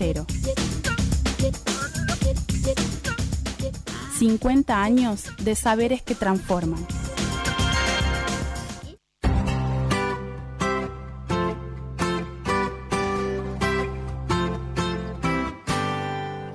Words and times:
Estero. 0.00 0.24
50 4.16 4.82
años 4.82 5.26
de 5.42 5.54
saberes 5.54 6.00
que 6.00 6.14
transforman. 6.14 6.86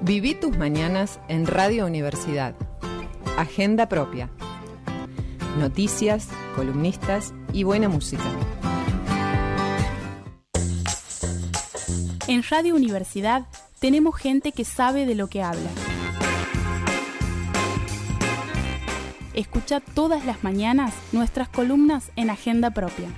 Viví 0.01 0.33
tus 0.33 0.57
mañanas 0.57 1.19
en 1.27 1.45
Radio 1.45 1.85
Universidad. 1.85 2.55
Agenda 3.37 3.87
propia. 3.87 4.31
Noticias, 5.59 6.29
columnistas 6.55 7.31
y 7.53 7.63
buena 7.63 7.89
música. 7.89 8.23
En 12.27 12.41
Radio 12.49 12.75
Universidad 12.75 13.45
tenemos 13.79 14.15
gente 14.15 14.51
que 14.51 14.65
sabe 14.65 15.05
de 15.05 15.13
lo 15.13 15.27
que 15.27 15.43
habla. 15.43 15.69
Escucha 19.35 19.79
todas 19.79 20.25
las 20.25 20.43
mañanas 20.43 20.95
nuestras 21.11 21.49
columnas 21.49 22.11
en 22.15 22.31
Agenda 22.31 22.71
propia. 22.71 23.09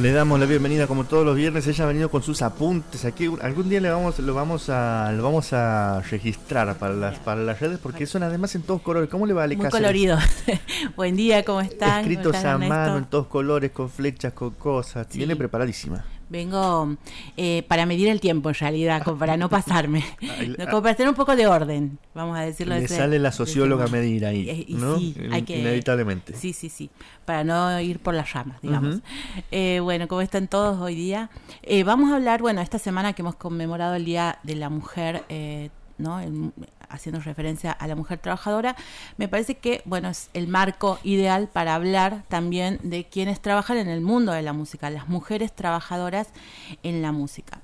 Le 0.00 0.12
damos 0.12 0.38
la 0.38 0.46
bienvenida 0.46 0.86
como 0.86 1.04
todos 1.04 1.26
los 1.26 1.34
viernes. 1.34 1.66
Ella 1.66 1.82
ha 1.82 1.88
venido 1.88 2.08
con 2.08 2.22
sus 2.22 2.40
apuntes. 2.42 3.04
Aquí 3.04 3.28
algún 3.42 3.68
día 3.68 3.80
le 3.80 3.90
vamos, 3.90 4.16
lo 4.20 4.32
vamos 4.32 4.70
a, 4.70 5.10
lo 5.10 5.24
vamos 5.24 5.52
a 5.52 6.00
registrar 6.08 6.76
para 6.78 6.94
las, 6.94 7.18
para 7.18 7.42
las 7.42 7.58
redes 7.58 7.80
porque 7.82 8.06
son 8.06 8.22
además 8.22 8.54
en 8.54 8.62
todos 8.62 8.80
colores. 8.80 9.10
¿Cómo 9.10 9.26
le 9.26 9.32
va 9.32 9.42
a 9.42 9.48
Muy 9.48 9.68
colorido. 9.68 10.16
Buen 10.96 11.16
día, 11.16 11.44
¿cómo 11.44 11.60
están? 11.60 12.02
Escritos 12.02 12.26
¿Cómo 12.26 12.36
están, 12.36 12.62
a 12.62 12.68
mano, 12.68 12.98
en 12.98 13.06
todos 13.06 13.26
colores, 13.26 13.72
con 13.72 13.90
flechas, 13.90 14.32
con 14.34 14.50
cosas. 14.50 15.08
Sí. 15.10 15.18
Viene 15.18 15.34
preparadísima. 15.34 16.04
Vengo 16.30 16.96
eh, 17.36 17.64
para 17.68 17.86
medir 17.86 18.08
el 18.08 18.20
tiempo 18.20 18.48
en 18.50 18.54
realidad, 18.54 19.02
como 19.02 19.18
para 19.18 19.36
no 19.36 19.48
pasarme. 19.48 20.04
Como 20.70 20.82
para 20.82 20.94
tener 20.94 21.08
un 21.08 21.14
poco 21.14 21.34
de 21.36 21.46
orden, 21.46 21.98
vamos 22.14 22.36
a 22.38 22.42
decirlo 22.42 22.74
de 22.74 22.82
Le 22.82 22.88
sale 22.88 23.18
la 23.18 23.32
socióloga 23.32 23.86
a 23.86 23.88
medir 23.88 24.26
ahí, 24.26 24.66
Y- 24.68 24.72
y 24.72 24.76
¿no? 24.76 24.98
sí, 24.98 25.14
hay 25.32 25.42
que- 25.42 25.58
Inevitablemente. 25.60 26.34
Sí, 26.34 26.52
sí, 26.52 26.68
sí, 26.68 26.90
para 27.24 27.44
no 27.44 27.80
ir 27.80 27.98
por 28.00 28.14
las 28.14 28.32
ramas, 28.32 28.60
digamos. 28.62 29.00
Eh, 29.50 29.80
bueno, 29.82 30.06
¿cómo 30.08 30.20
están 30.20 30.48
todos 30.48 30.80
hoy 30.80 30.94
día? 30.94 31.30
Eh, 31.62 31.82
vamos 31.84 32.12
a 32.12 32.16
hablar, 32.16 32.40
bueno, 32.42 32.60
esta 32.60 32.78
semana 32.78 33.12
que 33.14 33.22
hemos 33.22 33.36
conmemorado 33.36 33.94
el 33.94 34.04
Día 34.04 34.38
de 34.42 34.56
la 34.56 34.68
Mujer, 34.68 35.24
eh, 35.28 35.70
¿no? 35.96 36.20
El- 36.20 36.52
haciendo 36.88 37.20
referencia 37.20 37.72
a 37.72 37.86
la 37.86 37.96
mujer 37.96 38.18
trabajadora, 38.18 38.76
me 39.16 39.28
parece 39.28 39.56
que, 39.56 39.82
bueno, 39.84 40.08
es 40.08 40.30
el 40.34 40.48
marco 40.48 40.98
ideal 41.04 41.48
para 41.52 41.74
hablar 41.74 42.24
también 42.28 42.78
de 42.82 43.04
quienes 43.04 43.40
trabajan 43.40 43.76
en 43.78 43.88
el 43.88 44.00
mundo 44.00 44.32
de 44.32 44.42
la 44.42 44.52
música, 44.52 44.90
las 44.90 45.08
mujeres 45.08 45.52
trabajadoras 45.54 46.28
en 46.82 47.02
la 47.02 47.12
música. 47.12 47.60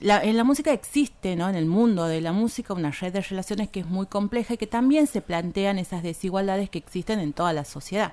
La- 0.00 0.22
en 0.22 0.36
la 0.36 0.44
música 0.44 0.72
existe, 0.72 1.36
¿no? 1.36 1.48
En 1.48 1.54
el 1.54 1.66
mundo 1.66 2.06
de 2.06 2.20
la 2.20 2.32
música, 2.32 2.72
una 2.74 2.90
red 2.90 3.12
de 3.12 3.20
relaciones 3.20 3.68
que 3.68 3.80
es 3.80 3.86
muy 3.86 4.06
compleja 4.06 4.54
y 4.54 4.56
que 4.56 4.66
también 4.66 5.06
se 5.06 5.20
plantean 5.20 5.78
esas 5.78 6.02
desigualdades 6.02 6.70
que 6.70 6.78
existen 6.78 7.20
en 7.20 7.32
toda 7.32 7.52
la 7.52 7.64
sociedad. 7.64 8.12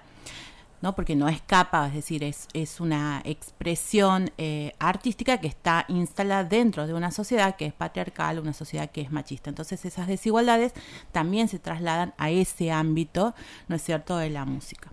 ¿No? 0.82 0.96
porque 0.96 1.16
no 1.16 1.28
escapa, 1.28 1.88
es 1.88 1.94
decir, 1.94 2.24
es, 2.24 2.48
es 2.54 2.80
una 2.80 3.22
expresión 3.26 4.32
eh, 4.38 4.74
artística 4.80 5.40
que 5.40 5.48
está 5.48 5.86
instalada 5.88 6.44
dentro 6.44 6.88
de 6.88 6.94
una 6.94 7.12
sociedad 7.12 7.56
que 7.56 7.66
es 7.66 7.74
patriarcal, 7.74 8.40
una 8.40 8.54
sociedad 8.54 8.90
que 8.90 9.02
es 9.02 9.12
machista. 9.12 9.50
Entonces 9.50 9.84
esas 9.86 10.08
desigualdades 10.08 10.74
también 11.12 11.48
se 11.48 11.60
trasladan 11.60 12.14
a 12.18 12.30
ese 12.30 12.72
ámbito, 12.72 13.34
¿no 13.68 13.76
es 13.76 13.84
cierto?, 13.84 14.18
de 14.18 14.30
la 14.30 14.46
música. 14.46 14.92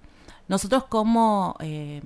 Nosotros 0.49 0.85
como, 0.85 1.57
eh, 1.61 2.03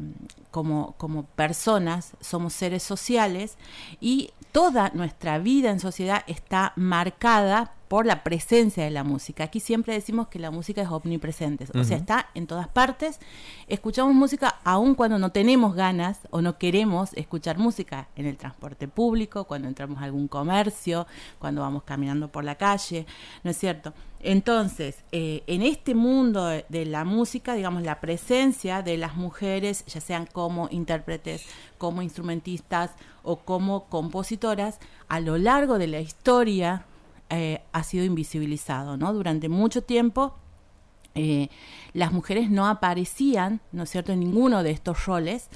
como, 0.51 0.95
como 0.99 1.25
personas 1.25 2.13
somos 2.21 2.53
seres 2.53 2.83
sociales 2.83 3.57
y 4.01 4.31
toda 4.53 4.91
nuestra 4.95 5.39
vida 5.39 5.71
en 5.71 5.81
sociedad 5.81 6.23
está 6.27 6.73
marcada 6.77 7.73
por 7.89 8.07
la 8.07 8.25
presencia 8.25 8.85
de 8.85 8.91
la 8.91 9.05
música. 9.05 9.45
Aquí 9.45 9.61
siempre 9.61 9.95
decimos 9.95 10.29
que 10.29 10.39
la 10.39 10.51
música 10.51 10.83
es 10.83 10.89
omnipresente, 10.89 11.67
o 11.79 11.85
sea, 11.85 11.97
está 11.97 12.29
en 12.35 12.47
todas 12.47 12.69
partes. 12.69 13.21
Escuchamos 13.69 14.15
música 14.15 14.57
aun 14.65 14.95
cuando 14.95 15.19
no 15.19 15.31
tenemos 15.31 15.75
ganas 15.75 16.19
o 16.31 16.43
no 16.43 16.59
queremos 16.59 17.13
escuchar 17.15 17.59
música 17.59 18.09
en 18.17 18.27
el 18.27 18.37
transporte 18.37 18.89
público, 18.89 19.45
cuando 19.45 19.69
entramos 19.69 20.01
a 20.01 20.05
algún 20.05 20.27
comercio, 20.27 21.07
cuando 21.39 21.61
vamos 21.61 21.85
caminando 21.85 22.29
por 22.29 22.45
la 22.45 22.57
calle, 22.57 23.07
¿no 23.45 23.51
es 23.51 23.59
cierto? 23.59 23.93
Entonces, 24.21 25.05
eh, 25.13 25.45
en 25.47 25.63
este 25.63 25.95
mundo 25.95 26.47
de, 26.47 26.65
de 26.69 26.87
la 26.87 27.05
música, 27.05 27.55
digamos, 27.55 27.83
la 27.83 28.01
presencia 28.01 28.83
de 28.83 28.97
las 28.97 29.15
mujeres, 29.15 29.85
ya 29.87 30.01
sean 30.01 30.27
como 30.27 30.69
intérpretes, 30.73 31.45
como 31.79 32.03
instrumentistas 32.03 32.91
o 33.23 33.37
como 33.37 33.85
compositoras, 33.85 34.81
a 35.09 35.21
lo 35.21 35.39
largo 35.39 35.79
de 35.79 35.87
la 35.87 36.01
historia 36.01 36.85
eh, 37.31 37.63
ha 37.73 37.83
sido 37.83 38.05
invisibilizado, 38.05 38.97
¿no? 38.97 39.13
Durante 39.13 39.49
mucho 39.49 39.83
tiempo 39.83 40.35
eh, 41.15 41.49
las 41.93 42.13
mujeres 42.13 42.51
no 42.51 42.67
aparecían, 42.69 43.61
¿no 43.73 43.85
es 43.85 43.91
cierto?, 43.91 44.13
en 44.13 44.21
ninguno 44.21 44.63
de 44.63 44.71
estos 44.71 45.07
roles. 45.07 45.49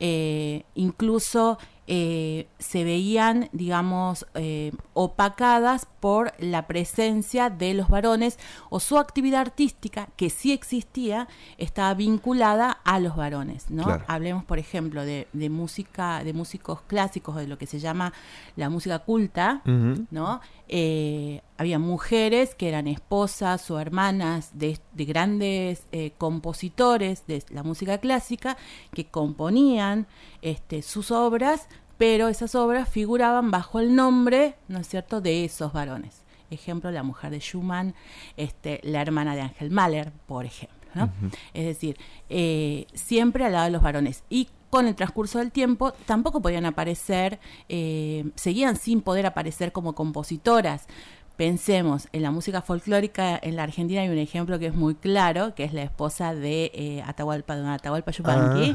Eh, 0.00 0.64
incluso 0.74 1.58
se 1.86 2.84
veían, 2.84 3.50
digamos, 3.52 4.26
opacadas 4.94 5.88
por 6.02 6.32
la 6.40 6.66
presencia 6.66 7.48
de 7.48 7.74
los 7.74 7.88
varones 7.88 8.36
o 8.70 8.80
su 8.80 8.98
actividad 8.98 9.40
artística, 9.40 10.08
que 10.16 10.30
sí 10.30 10.50
existía, 10.52 11.28
estaba 11.58 11.94
vinculada 11.94 12.72
a 12.72 12.98
los 12.98 13.14
varones, 13.14 13.70
¿no? 13.70 13.84
Claro. 13.84 14.04
Hablemos, 14.08 14.44
por 14.44 14.58
ejemplo, 14.58 15.04
de, 15.04 15.28
de 15.32 15.48
música, 15.48 16.24
de 16.24 16.32
músicos 16.32 16.80
clásicos, 16.88 17.36
de 17.36 17.46
lo 17.46 17.56
que 17.56 17.66
se 17.66 17.78
llama 17.78 18.12
la 18.56 18.68
música 18.68 18.98
culta. 18.98 19.62
¿no? 20.10 20.40
Eh, 20.66 21.40
había 21.56 21.78
mujeres 21.78 22.56
que 22.56 22.68
eran 22.68 22.88
esposas 22.88 23.70
o 23.70 23.78
hermanas 23.78 24.50
de, 24.54 24.80
de 24.94 25.04
grandes 25.04 25.86
eh, 25.92 26.14
compositores 26.18 27.28
de 27.28 27.44
la 27.50 27.62
música 27.62 27.98
clásica 27.98 28.56
que 28.92 29.06
componían 29.06 30.08
este, 30.40 30.82
sus 30.82 31.12
obras, 31.12 31.68
pero 32.02 32.26
esas 32.26 32.56
obras 32.56 32.88
figuraban 32.88 33.52
bajo 33.52 33.78
el 33.78 33.94
nombre, 33.94 34.56
¿no 34.66 34.80
es 34.80 34.88
cierto?, 34.88 35.20
de 35.20 35.44
esos 35.44 35.72
varones. 35.72 36.24
Ejemplo, 36.50 36.90
la 36.90 37.04
mujer 37.04 37.30
de 37.30 37.38
Schumann, 37.38 37.94
este, 38.36 38.80
la 38.82 39.00
hermana 39.00 39.36
de 39.36 39.42
Ángel 39.42 39.70
Mahler, 39.70 40.10
por 40.26 40.44
ejemplo. 40.44 40.88
¿no? 40.96 41.12
Es 41.54 41.64
decir, 41.64 41.96
eh, 42.28 42.88
siempre 42.92 43.44
al 43.44 43.52
lado 43.52 43.66
de 43.66 43.70
los 43.70 43.82
varones. 43.82 44.24
Y 44.28 44.48
con 44.68 44.88
el 44.88 44.96
transcurso 44.96 45.38
del 45.38 45.52
tiempo 45.52 45.92
tampoco 45.92 46.42
podían 46.42 46.66
aparecer, 46.66 47.38
eh, 47.68 48.28
seguían 48.34 48.74
sin 48.74 49.00
poder 49.00 49.24
aparecer 49.24 49.70
como 49.70 49.94
compositoras. 49.94 50.88
Pensemos, 51.36 52.08
en 52.10 52.22
la 52.22 52.32
música 52.32 52.62
folclórica 52.62 53.38
en 53.40 53.54
la 53.54 53.62
Argentina 53.62 54.00
hay 54.00 54.08
un 54.08 54.18
ejemplo 54.18 54.58
que 54.58 54.66
es 54.66 54.74
muy 54.74 54.96
claro, 54.96 55.54
que 55.54 55.62
es 55.62 55.72
la 55.72 55.84
esposa 55.84 56.34
de 56.34 56.72
eh, 56.74 57.04
Atahualpa, 57.06 57.74
Atahualpa 57.74 58.10
Yupanqui. 58.10 58.74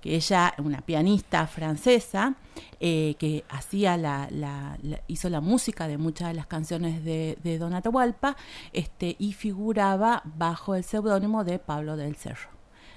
Que 0.00 0.14
ella, 0.14 0.54
una 0.58 0.80
pianista 0.80 1.46
francesa, 1.46 2.34
eh, 2.80 3.16
que 3.18 3.44
hacía 3.48 3.96
la, 3.96 4.28
la- 4.30 4.78
la- 4.82 5.00
hizo 5.08 5.28
la 5.28 5.40
música 5.40 5.88
de 5.88 5.98
muchas 5.98 6.28
de 6.28 6.34
las 6.34 6.46
canciones 6.46 7.04
de, 7.04 7.36
de 7.42 7.58
Don 7.58 7.74
Atahualpa, 7.74 8.36
este, 8.72 9.16
y 9.18 9.32
figuraba 9.32 10.22
bajo 10.24 10.74
el 10.74 10.84
seudónimo 10.84 11.42
de 11.44 11.58
Pablo 11.58 11.96
del 11.96 12.14
Cerro. 12.16 12.50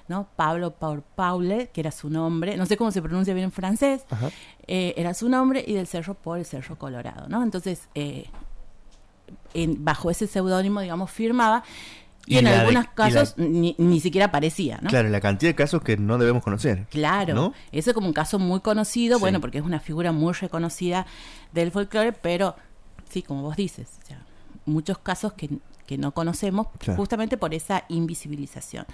¿no? 0.07 0.27
Pablo 0.35 0.71
por 0.75 1.03
Paule, 1.03 1.69
que 1.73 1.79
era 1.81 1.91
su 1.91 2.09
nombre, 2.09 2.57
no 2.57 2.65
sé 2.65 2.75
cómo 2.75 2.91
se 2.91 3.01
pronuncia 3.01 3.33
bien 3.33 3.45
en 3.45 3.51
francés, 3.51 4.03
eh, 4.67 4.93
era 4.97 5.13
su 5.13 5.29
nombre, 5.29 5.63
y 5.65 5.73
del 5.73 5.87
Cerro 5.87 6.15
por 6.15 6.37
el 6.37 6.45
Cerro 6.45 6.77
Colorado, 6.77 7.29
¿no? 7.29 7.41
Entonces, 7.43 7.87
eh, 7.95 8.25
en- 9.53 9.83
bajo 9.83 10.09
ese 10.11 10.27
seudónimo, 10.27 10.81
digamos, 10.81 11.09
firmaba, 11.11 11.63
y, 12.27 12.35
Y 12.35 12.37
en 12.37 12.45
de- 12.45 12.51
algunos 12.51 12.83
la- 12.85 12.91
casos 12.93 13.33
ni, 13.37 13.75
ni 13.77 13.99
siquiera 13.99 14.27
aparecía, 14.27 14.79
¿no? 14.81 14.89
Claro, 14.89 15.09
la 15.09 15.19
cantidad 15.21 15.49
de 15.51 15.55
casos 15.55 15.81
que 15.81 15.97
no 15.97 16.17
debemos 16.17 16.43
conocer. 16.43 16.85
Claro, 16.91 17.33
¿No? 17.33 17.53
eso 17.71 17.89
es 17.89 17.93
como 17.93 18.07
un 18.07 18.13
caso 18.13 18.37
muy 18.39 18.59
conocido, 18.59 19.17
Sí. 19.17 19.21
bueno, 19.21 19.41
porque 19.41 19.57
es 19.57 19.63
una 19.63 19.79
figura 19.79 20.11
muy 20.11 20.33
reconocida 20.33 21.05
del 21.51 21.71
folclore, 21.71 22.13
pero 22.13 22.55
sí, 23.09 23.21
como 23.23 23.41
vos 23.41 23.55
dices, 23.57 23.87
o 24.03 24.05
sea, 24.07 24.23
muchos 24.65 24.99
casos 24.99 25.33
que, 25.33 25.49
que 25.91 25.97
no 25.97 26.13
conocemos 26.13 26.67
Claro. 26.79 26.95
justamente 26.95 27.35
por 27.35 27.53
esa 27.53 27.83
invisibilización. 27.89 28.85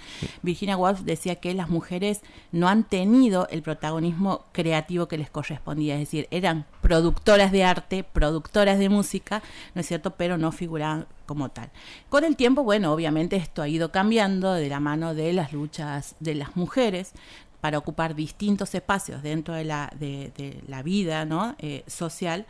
Virginia 0.42 0.76
Woolf 0.76 1.02
decía 1.02 1.36
que 1.36 1.54
las 1.54 1.68
mujeres 1.68 2.22
no 2.50 2.66
han 2.68 2.82
tenido 2.82 3.46
el 3.50 3.62
protagonismo 3.62 4.46
creativo 4.50 5.06
que 5.06 5.16
les 5.16 5.30
correspondía, 5.30 5.94
es 5.94 6.00
decir, 6.00 6.26
eran 6.32 6.64
productoras 6.82 7.52
de 7.52 7.62
arte, 7.62 8.02
productoras 8.02 8.80
de 8.80 8.88
música, 8.88 9.42
¿no 9.76 9.80
es 9.82 9.86
cierto?, 9.86 10.10
pero 10.16 10.38
no 10.38 10.50
figuraban 10.50 11.06
como 11.24 11.50
tal. 11.50 11.70
Con 12.08 12.24
el 12.24 12.34
tiempo, 12.34 12.64
bueno, 12.64 12.92
obviamente 12.92 13.36
esto 13.36 13.62
ha 13.62 13.68
ido 13.68 13.92
cambiando 13.92 14.54
de 14.54 14.68
la 14.68 14.80
mano 14.80 15.14
de 15.14 15.32
las 15.32 15.52
luchas 15.52 16.16
de 16.18 16.34
las 16.34 16.56
mujeres 16.56 17.12
para 17.60 17.78
ocupar 17.78 18.16
distintos 18.16 18.74
espacios 18.74 19.22
dentro 19.22 19.54
de 19.54 19.62
la, 19.64 19.92
de, 20.00 20.32
de 20.36 20.60
la 20.66 20.82
vida 20.82 21.24
¿no? 21.26 21.54
Eh, 21.60 21.84
social. 21.86 22.44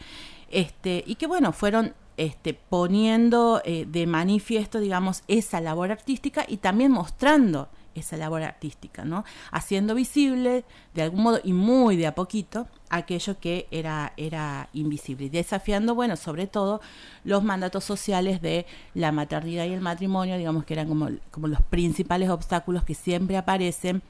este, 0.51 1.05
y 1.07 1.17
que 1.17 1.27
bueno, 1.27 1.53
fueron 1.53 1.93
este, 2.19 2.53
poniendo 2.53 3.63
eh, 3.65 3.87
de 3.89 4.07
manifiesto, 4.07 4.81
digamos, 4.81 5.23
esa 5.29 5.61
labor 5.61 5.93
artística 5.93 6.45
y 6.47 6.59
también 6.59 6.91
mostrando 6.91 7.69
esa 7.95 8.17
labor 8.17 8.43
artística, 8.43 9.05
¿no? 9.05 9.25
Haciendo 9.51 9.95
visible 9.95 10.65
de 10.95 11.03
algún 11.03 11.23
modo 11.23 11.41
y 11.43 11.53
muy 11.53 11.97
de 11.97 12.07
a 12.07 12.15
poquito 12.15 12.67
aquello 12.91 13.39
que 13.39 13.69
era, 13.71 14.13
era 14.17 14.69
invisible 14.73 15.27
y 15.27 15.29
desafiando, 15.29 15.95
bueno, 15.95 16.17
sobre 16.17 16.47
todo 16.47 16.81
los 17.25 17.45
mandatos 17.45 17.85
sociales 17.85 18.43
de 18.43 18.67
la 18.95 19.13
maternidad 19.13 19.67
y 19.67 19.73
el 19.73 19.81
matrimonio, 19.81 20.37
digamos 20.37 20.65
que 20.65 20.75
eran 20.75 20.89
como, 20.89 21.09
como 21.31 21.47
los 21.47 21.63
principales 21.63 22.31
obstáculos 22.31 22.85
que 22.85 22.95
siempre 22.95 23.37
aparecen 23.37 24.03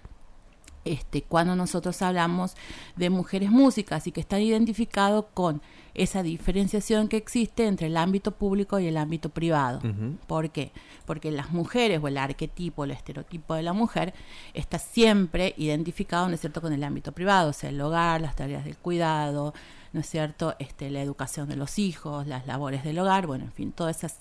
este, 0.93 1.23
cuando 1.23 1.55
nosotros 1.57 2.01
hablamos 2.03 2.55
de 2.97 3.11
mujeres 3.11 3.51
músicas 3.51 4.07
y 4.07 4.13
que 4.13 4.21
están 4.21 4.41
identificados 4.41 5.27
con 5.35 5.61
esa 5.95 6.23
diferenciación 6.23 7.09
que 7.09 7.17
existe 7.17 7.67
entre 7.67 7.89
el 7.89 7.97
ámbito 7.97 8.31
público 8.31 8.79
y 8.79 8.87
el 8.87 8.97
ámbito 8.97 9.29
privado. 9.31 9.81
¿Por 10.27 10.51
qué? 10.51 10.71
Porque 11.07 11.31
las 11.31 11.51
mujeres 11.51 12.01
o 12.03 12.09
el 12.09 12.19
arquetipo, 12.19 12.85
el 12.85 12.93
estereotipo 12.93 13.55
de 13.55 13.63
la 13.63 13.73
mujer 13.73 14.15
está 14.55 14.79
siempre 14.79 15.55
identificado, 15.57 16.29
¿no 16.29 16.35
es 16.35 16.41
cierto?, 16.41 16.61
con 16.61 16.73
el 16.73 16.85
ámbito 16.85 17.13
privado, 17.13 17.51
o 17.51 17.53
sea, 17.53 17.71
el 17.71 17.81
hogar, 17.81 18.21
las 18.21 18.37
tareas 18.37 18.65
del 18.65 18.77
cuidado, 18.77 19.55
¿no 19.93 20.01
es 20.01 20.09
cierto?, 20.09 20.55
este, 20.59 20.91
la 20.91 21.03
educación 21.03 21.49
de 21.49 21.57
los 21.57 21.79
hijos, 21.79 22.27
las 22.27 22.47
labores 22.47 22.85
del 22.85 22.99
hogar, 22.99 23.27
bueno, 23.27 23.45
en 23.45 23.53
fin, 23.53 23.73
todas 23.73 23.99
esas... 23.99 24.19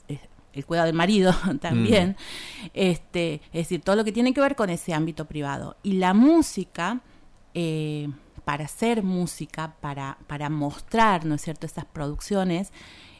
El 0.57 0.65
cuidado 0.65 0.87
del 0.87 0.95
marido 0.95 1.33
también, 1.61 2.15
este, 2.73 3.35
es 3.45 3.63
decir, 3.63 3.81
todo 3.81 3.95
lo 3.95 4.03
que 4.03 4.11
tiene 4.11 4.33
que 4.33 4.41
ver 4.41 4.55
con 4.55 4.69
ese 4.69 4.93
ámbito 4.93 5.25
privado. 5.25 5.77
Y 5.83 5.93
la 5.93 6.13
música, 6.13 7.01
eh, 7.53 8.09
para 8.43 8.65
hacer 8.65 9.03
música, 9.03 9.75
para, 9.81 10.17
para 10.27 10.49
mostrar, 10.49 11.25
¿no 11.25 11.35
es 11.35 11.41
cierto?, 11.41 11.65
esas 11.65 11.85
producciones, 11.85 12.71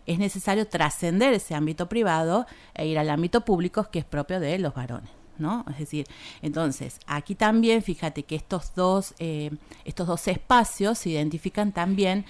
es 0.06 0.20
necesario 0.20 0.68
trascender 0.68 1.34
ese 1.34 1.54
ámbito 1.54 1.90
privado 1.90 2.48
e 2.74 2.88
ir 2.88 2.98
al 2.98 3.10
ámbito 3.10 3.42
público 3.44 3.90
que 3.92 4.00
es 4.00 4.06
propio 4.06 4.40
de 4.40 4.58
los 4.58 4.74
varones. 4.74 5.10
¿no? 5.38 5.66
Es 5.70 5.78
decir, 5.78 6.08
entonces, 6.42 7.00
aquí 7.06 7.36
también 7.36 7.82
fíjate 7.84 8.24
que 8.24 8.36
estos 8.36 8.74
dos, 8.74 9.14
eh, 9.20 9.52
estos 9.86 10.08
dos 10.08 10.28
espacios 10.28 10.98
se 10.98 11.10
identifican 11.12 11.72
también 11.72 12.26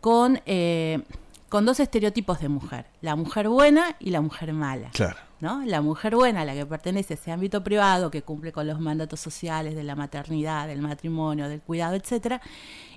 con, 0.00 0.40
eh, 0.46 1.02
con 1.52 1.66
dos 1.66 1.80
estereotipos 1.80 2.40
de 2.40 2.48
mujer, 2.48 2.86
la 3.02 3.14
mujer 3.14 3.46
buena 3.46 3.94
y 4.00 4.08
la 4.08 4.22
mujer 4.22 4.54
mala. 4.54 4.88
Claro. 4.94 5.18
¿no? 5.40 5.62
La 5.66 5.82
mujer 5.82 6.16
buena, 6.16 6.46
la 6.46 6.54
que 6.54 6.64
pertenece 6.64 7.12
a 7.12 7.16
ese 7.16 7.30
ámbito 7.30 7.62
privado, 7.62 8.10
que 8.10 8.22
cumple 8.22 8.52
con 8.52 8.66
los 8.66 8.80
mandatos 8.80 9.20
sociales 9.20 9.74
de 9.74 9.82
la 9.82 9.94
maternidad, 9.94 10.66
del 10.66 10.80
matrimonio, 10.80 11.50
del 11.50 11.60
cuidado, 11.60 11.94
etcétera, 11.94 12.40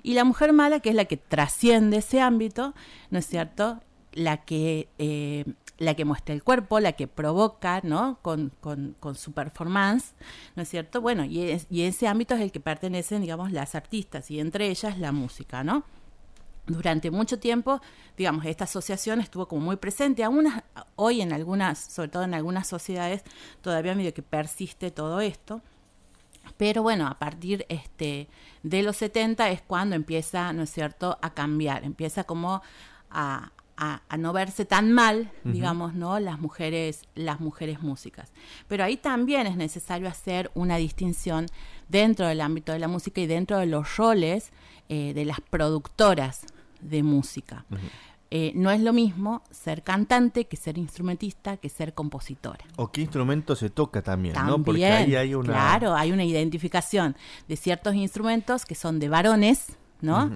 y 0.02 0.14
la 0.14 0.24
mujer 0.24 0.54
mala, 0.54 0.80
que 0.80 0.88
es 0.88 0.94
la 0.94 1.04
que 1.04 1.18
trasciende 1.18 1.98
ese 1.98 2.22
ámbito, 2.22 2.72
¿no 3.10 3.18
es 3.18 3.26
cierto? 3.26 3.78
La 4.14 4.38
que 4.38 4.88
eh, 4.96 5.44
la 5.76 5.92
que 5.92 6.06
muestra 6.06 6.34
el 6.34 6.42
cuerpo, 6.42 6.80
la 6.80 6.92
que 6.92 7.08
provoca, 7.08 7.82
¿no? 7.82 8.18
Con, 8.22 8.52
con, 8.62 8.96
con 9.00 9.16
su 9.16 9.32
performance, 9.32 10.14
¿no 10.54 10.62
es 10.62 10.70
cierto? 10.70 11.02
Bueno, 11.02 11.26
y, 11.26 11.42
es, 11.50 11.66
y 11.68 11.82
ese 11.82 12.08
ámbito 12.08 12.34
es 12.34 12.40
el 12.40 12.52
que 12.52 12.60
pertenecen, 12.60 13.20
digamos, 13.20 13.52
las 13.52 13.74
artistas, 13.74 14.30
y 14.30 14.40
entre 14.40 14.70
ellas 14.70 14.98
la 14.98 15.12
música, 15.12 15.62
¿no? 15.62 15.84
Durante 16.66 17.10
mucho 17.10 17.38
tiempo, 17.38 17.80
digamos, 18.16 18.44
esta 18.44 18.64
asociación 18.64 19.20
estuvo 19.20 19.46
como 19.46 19.62
muy 19.62 19.76
presente. 19.76 20.24
Aún 20.24 20.46
hoy 20.96 21.20
en 21.20 21.32
algunas, 21.32 21.78
sobre 21.78 22.08
todo 22.08 22.24
en 22.24 22.34
algunas 22.34 22.66
sociedades, 22.66 23.22
todavía 23.60 23.94
medio 23.94 24.12
que 24.12 24.22
persiste 24.22 24.90
todo 24.90 25.20
esto. 25.20 25.62
Pero 26.56 26.82
bueno, 26.82 27.06
a 27.06 27.18
partir 27.18 27.66
este, 27.68 28.28
de 28.62 28.82
los 28.82 28.96
70 28.96 29.50
es 29.50 29.62
cuando 29.62 29.96
empieza, 29.96 30.52
¿no 30.52 30.62
es 30.62 30.70
cierto?, 30.70 31.18
a 31.20 31.34
cambiar, 31.34 31.84
empieza 31.84 32.24
como 32.24 32.62
a, 33.10 33.50
a, 33.76 34.16
no 34.16 34.32
verse 34.32 34.64
tan 34.64 34.92
mal, 34.92 35.30
digamos, 35.44 35.94
¿no? 35.94 36.18
Las 36.18 36.38
mujeres, 36.38 37.02
las 37.14 37.40
mujeres 37.40 37.82
músicas. 37.82 38.32
Pero 38.68 38.84
ahí 38.84 38.96
también 38.96 39.46
es 39.46 39.56
necesario 39.56 40.08
hacer 40.08 40.50
una 40.54 40.76
distinción 40.76 41.46
dentro 41.88 42.26
del 42.26 42.40
ámbito 42.40 42.72
de 42.72 42.78
la 42.78 42.88
música 42.88 43.20
y 43.20 43.26
dentro 43.26 43.58
de 43.58 43.66
los 43.66 43.96
roles 43.96 44.50
eh, 44.88 45.12
de 45.14 45.24
las 45.24 45.40
productoras 45.40 46.46
de 46.80 47.02
música. 47.02 47.64
Eh, 48.30 48.52
no 48.56 48.70
es 48.70 48.80
lo 48.80 48.92
mismo 48.92 49.42
ser 49.50 49.82
cantante 49.82 50.46
que 50.46 50.56
ser 50.56 50.78
instrumentista, 50.78 51.58
que 51.58 51.68
ser 51.68 51.94
compositora. 51.94 52.64
O 52.76 52.90
qué 52.90 53.02
instrumento 53.02 53.54
se 53.54 53.70
toca 53.70 54.02
también, 54.02 54.34
¿no? 54.34 54.62
Porque 54.62 54.84
ahí 54.84 55.14
hay 55.14 55.34
una... 55.34 55.52
Claro, 55.52 55.94
hay 55.94 56.10
una 56.10 56.24
identificación 56.24 57.16
de 57.46 57.56
ciertos 57.56 57.94
instrumentos 57.94 58.64
que 58.64 58.74
son 58.74 58.98
de 58.98 59.08
varones, 59.08 59.76
¿no? 60.00 60.30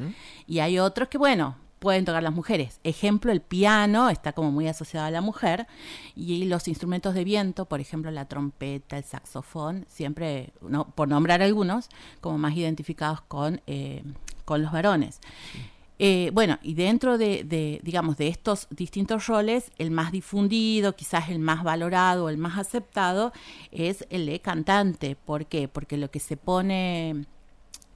Y 0.46 0.60
hay 0.60 0.78
otros 0.78 1.08
que, 1.08 1.18
bueno, 1.18 1.56
pueden 1.80 2.04
tocar 2.04 2.22
las 2.22 2.32
mujeres. 2.32 2.78
Ejemplo, 2.84 3.32
el 3.32 3.40
piano 3.40 4.08
está 4.08 4.32
como 4.34 4.52
muy 4.52 4.68
asociado 4.68 5.06
a 5.06 5.10
la 5.10 5.22
mujer 5.22 5.66
y 6.14 6.44
los 6.44 6.68
instrumentos 6.68 7.14
de 7.14 7.24
viento, 7.24 7.64
por 7.64 7.80
ejemplo, 7.80 8.10
la 8.12 8.26
trompeta, 8.26 8.98
el 8.98 9.04
saxofón, 9.04 9.86
siempre, 9.88 10.52
no, 10.60 10.90
por 10.90 11.08
nombrar 11.08 11.42
algunos, 11.42 11.88
como 12.20 12.38
más 12.38 12.56
identificados 12.56 13.22
con, 13.22 13.62
eh, 13.66 14.04
con 14.44 14.62
los 14.62 14.70
varones. 14.70 15.20
Eh, 16.02 16.30
bueno, 16.32 16.58
y 16.62 16.72
dentro 16.72 17.18
de, 17.18 17.78
digamos, 17.82 18.16
de 18.16 18.28
estos 18.28 18.68
distintos 18.70 19.26
roles, 19.26 19.70
el 19.76 19.90
más 19.90 20.12
difundido, 20.12 20.96
quizás 20.96 21.28
el 21.28 21.40
más 21.40 21.62
valorado, 21.62 22.30
el 22.30 22.38
más 22.38 22.58
aceptado, 22.58 23.34
es 23.70 24.06
el 24.08 24.24
de 24.24 24.40
cantante. 24.40 25.14
¿Por 25.14 25.44
qué? 25.44 25.68
Porque 25.68 25.98
lo 25.98 26.10
que 26.10 26.18
se 26.18 26.38
pone 26.38 27.26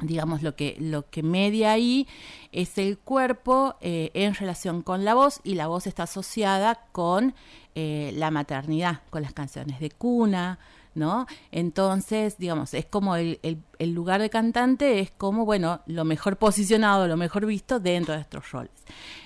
digamos 0.01 0.43
lo 0.43 0.57
que 0.57 0.77
lo 0.81 1.09
que 1.09 1.23
media 1.23 1.71
ahí 1.71 2.09
es 2.51 2.79
el 2.79 2.99
cuerpo 2.99 3.77
eh, 3.81 4.11
en 4.13 4.35
relación 4.35 4.83
con 4.83 5.05
la 5.05 5.15
voz 5.15 5.41
y 5.45 5.55
la 5.55 5.69
voz 5.69 5.87
está 5.87 6.03
asociada 6.03 6.89
con 6.91 7.33
eh, 7.77 8.11
la 8.17 8.33
maternidad 8.33 9.03
con 9.09 9.23
las 9.23 9.33
canciones 9.33 9.79
de 9.79 9.91
cuna 9.91 10.59
¿no? 10.95 11.27
Entonces, 11.51 12.39
digamos, 12.39 12.75
es 12.75 12.87
como 12.87 13.17
el, 13.17 13.61
lugar 13.81 14.21
de 14.21 14.31
cantante 14.31 15.01
es 15.01 15.11
como, 15.11 15.45
bueno, 15.45 15.81
lo 15.87 16.05
mejor 16.05 16.37
posicionado, 16.37 17.07
lo 17.07 17.17
mejor 17.17 17.47
visto 17.47 17.81
dentro 17.81 18.15
de 18.15 18.21
estos 18.21 18.51
roles. 18.51 18.73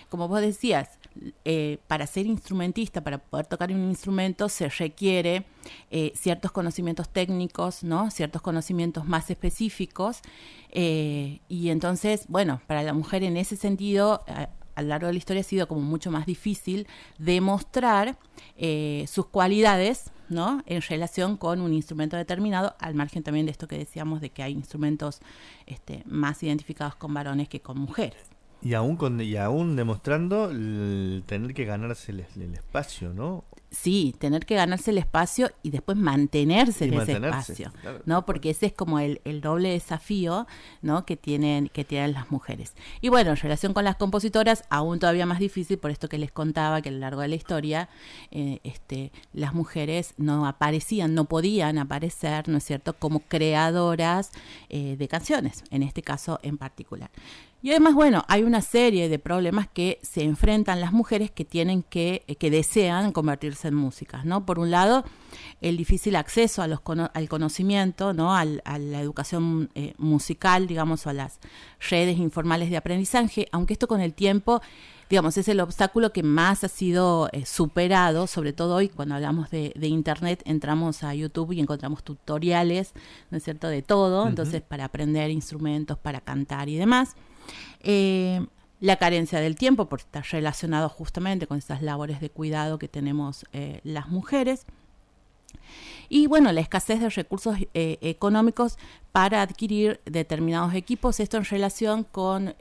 Como 0.09 0.27
vos 0.27 0.41
decías, 0.41 0.99
eh, 1.45 1.79
para 1.87 2.07
ser 2.07 2.27
instrumentista, 2.27 3.03
para 3.03 3.19
poder 3.19 3.47
tocar 3.47 3.71
un 3.73 3.89
instrumento, 3.89 4.49
se 4.49 4.69
requiere 4.69 5.45
eh, 5.91 6.13
ciertos 6.15 6.53
conocimientos 6.53 7.09
técnicos, 7.09 7.83
¿no? 7.83 8.11
Ciertos 8.11 8.41
conocimientos 8.41 9.07
más 9.07 9.31
específicos. 9.31 10.21
Eh, 10.71 11.41
y 11.49 11.71
entonces, 11.71 12.25
bueno, 12.29 12.61
para 12.67 12.83
la 12.83 12.93
mujer 12.95 13.23
en 13.25 13.37
ese 13.37 13.57
sentido, 13.57 14.25
a 14.75 14.83
lo 14.83 14.89
largo 14.89 15.09
de 15.09 15.15
la 15.15 15.19
historia 15.19 15.41
ha 15.41 15.45
sido 15.45 15.67
como 15.67 15.81
mucho 15.81 16.11
más 16.11 16.25
difícil 16.25 16.87
demostrar 17.19 18.17
sus 19.07 19.27
cualidades 19.27 20.13
¿no? 20.29 20.63
En 20.67 20.83
relación 20.83 21.37
con 21.37 21.61
un 21.61 21.73
instrumento 21.73 22.17
determinado, 22.17 22.75
al 22.79 22.95
margen 22.95 23.23
también 23.23 23.47
de 23.47 23.53
esto 23.53 23.69
que 23.69 23.79
decíamos 23.79 24.21
de 24.21 24.31
que 24.31 24.43
hay 24.43 24.53
instrumentos 24.53 25.21
este, 25.67 26.03
más 26.07 26.43
identificados 26.43 26.95
con 26.95 27.15
varones 27.15 27.49
que 27.49 27.61
con 27.61 27.79
mujeres. 27.79 28.29
Y 28.61 28.75
aún, 28.75 28.97
con, 28.97 29.21
y 29.21 29.37
aún 29.37 29.77
demostrando 29.77 30.51
el 30.51 31.23
tener 31.27 31.55
que 31.55 31.65
ganarse 31.65 32.13
el, 32.13 32.21
espacio, 32.55 33.15
¿no? 33.15 33.45
Sí, 33.71 34.15
tener 34.19 34.47
que 34.47 34.55
ganarse 34.55 34.91
el 34.93 34.99
espacio 34.99 35.51
y 35.63 35.69
después 35.71 35.99
mantenerse 35.99 36.87
en 36.87 36.95
ese 36.95 37.13
espacio, 37.13 37.71
¿no? 38.07 38.25
Porque 38.25 38.51
ese 38.51 38.67
es 38.67 38.73
como 38.73 38.99
el, 38.99 39.21
doble 39.43 39.71
desafío, 39.71 40.47
¿no? 40.81 41.05
Que 41.05 41.17
tienen, 41.17 41.69
que 41.69 41.85
tienen 41.85 42.13
las 42.13 42.31
mujeres. 42.31 42.73
Y 43.03 43.11
bueno, 43.11 43.31
en 43.31 43.37
relación 43.37 43.75
con 43.75 43.85
las 43.85 43.97
compositoras, 43.97 44.65
aún 44.71 44.99
todavía 44.99 45.27
más 45.27 45.39
difícil, 45.39 45.79
por 45.79 45.91
esto 45.91 46.09
que 46.09 46.17
les 46.17 46.33
contaba 46.33 46.81
que 46.81 46.89
a 46.89 46.93
lo 46.93 46.99
largo 46.99 47.21
de 47.21 47.29
la 47.29 47.35
historia, 47.35 47.91
eh, 48.31 48.61
este, 48.65 49.13
las 49.35 49.53
mujeres 49.53 50.15
no 50.17 50.47
aparecían, 50.47 51.15
no 51.15 51.27
podían 51.27 51.77
aparecer, 51.77 52.49
¿no 52.49 52.57
es 52.59 52.65
cierto?, 52.65 52.95
como 52.95 53.21
creadoras 53.21 54.31
eh, 54.71 54.97
de 54.97 55.09
canciones, 55.09 55.63
en 55.71 55.83
este 55.83 56.01
caso 56.01 56.41
en 56.43 56.57
particular. 56.57 57.11
Y 57.61 57.71
además, 57.71 57.95
bueno, 57.95 58.25
hay 58.29 58.45
una 58.45 58.63
serie 58.63 59.09
de 59.09 59.19
problemas 59.19 59.67
que 59.67 59.99
se 60.03 60.23
enfrentan 60.23 60.81
las 60.81 60.93
mujeres 60.93 61.33
que 61.33 61.45
tienen 61.45 61.83
que, 61.83 62.23
eh, 62.29 62.37
que 62.37 62.51
desean 62.51 63.13
convertirse 63.13 63.69
en 63.69 63.75
músicas, 63.75 64.25
¿no? 64.25 64.47
Por 64.47 64.61
un 64.61 64.71
lado, 64.71 65.05
el 65.61 65.77
difícil 65.77 66.15
acceso 66.15 66.63
a 66.63 66.69
los, 66.69 66.81
al 67.13 67.29
conocimiento, 67.29 68.13
¿no? 68.13 68.35
a 68.35 68.45
la 68.45 69.01
educación 69.01 69.71
eh, 69.75 69.95
musical, 69.99 70.69
digamos, 70.69 71.07
o 71.07 71.11
a 71.11 71.13
las 71.13 71.41
redes 71.91 72.19
informales 72.19 72.71
de 72.71 72.77
aprendizaje, 72.77 73.49
aunque 73.51 73.73
esto 73.73 73.89
con 73.89 74.01
el 74.01 74.15
tiempo, 74.15 74.61
digamos, 75.11 75.37
es 75.37 75.49
el 75.49 75.61
obstáculo 75.61 76.13
que 76.13 76.23
más 76.23 76.65
ha 76.65 76.69
sido 76.69 77.29
eh, 77.33 77.45
superado, 77.45 78.27
sobre 78.27 78.53
todo 78.53 78.77
hoy 78.77 78.89
cuando 78.89 79.15
hablamos 79.15 79.51
de, 79.51 79.73
Internet, 79.81 80.43
entramos 80.45 81.03
a 81.03 81.15
YouTube 81.15 81.53
y 81.53 81.61
encontramos 81.61 82.05
tutoriales, 82.05 82.93
¿no 83.31 83.39
es 83.39 83.45
cierto?, 83.45 83.69
de 83.69 83.83
todo, 83.83 84.29
entonces 84.29 84.63
para 84.63 84.85
aprender 84.85 85.31
instrumentos, 85.31 85.99
para 85.99 86.21
cantar 86.21 86.69
y 86.69 86.77
demás. 86.77 87.17
Eh, 87.81 88.47
la 88.81 88.97
carencia 88.97 89.41
del 89.41 89.57
tiempo, 89.57 89.89
porque 89.89 90.05
está 90.05 90.23
relacionado 90.23 90.89
justamente 90.89 91.47
con 91.47 91.59
esas 91.59 91.83
labores 91.83 92.21
de 92.21 92.31
cuidado 92.31 92.79
que 92.79 92.89
tenemos 92.89 93.45
eh, 93.53 93.81
las 93.83 94.09
mujeres. 94.09 94.67
Y 96.09 96.27
bueno, 96.27 96.53
la 96.53 96.61
escasez 96.61 97.01
de 97.01 97.11
recursos 97.11 97.57
eh, 97.75 97.99
económicos 98.01 98.79
para 99.13 99.43
adquirir 99.43 100.01
determinados 100.05 100.75
equipos, 100.75 101.19
esto 101.21 101.37
en 101.39 101.45
relación 101.45 102.05
con 102.05 102.55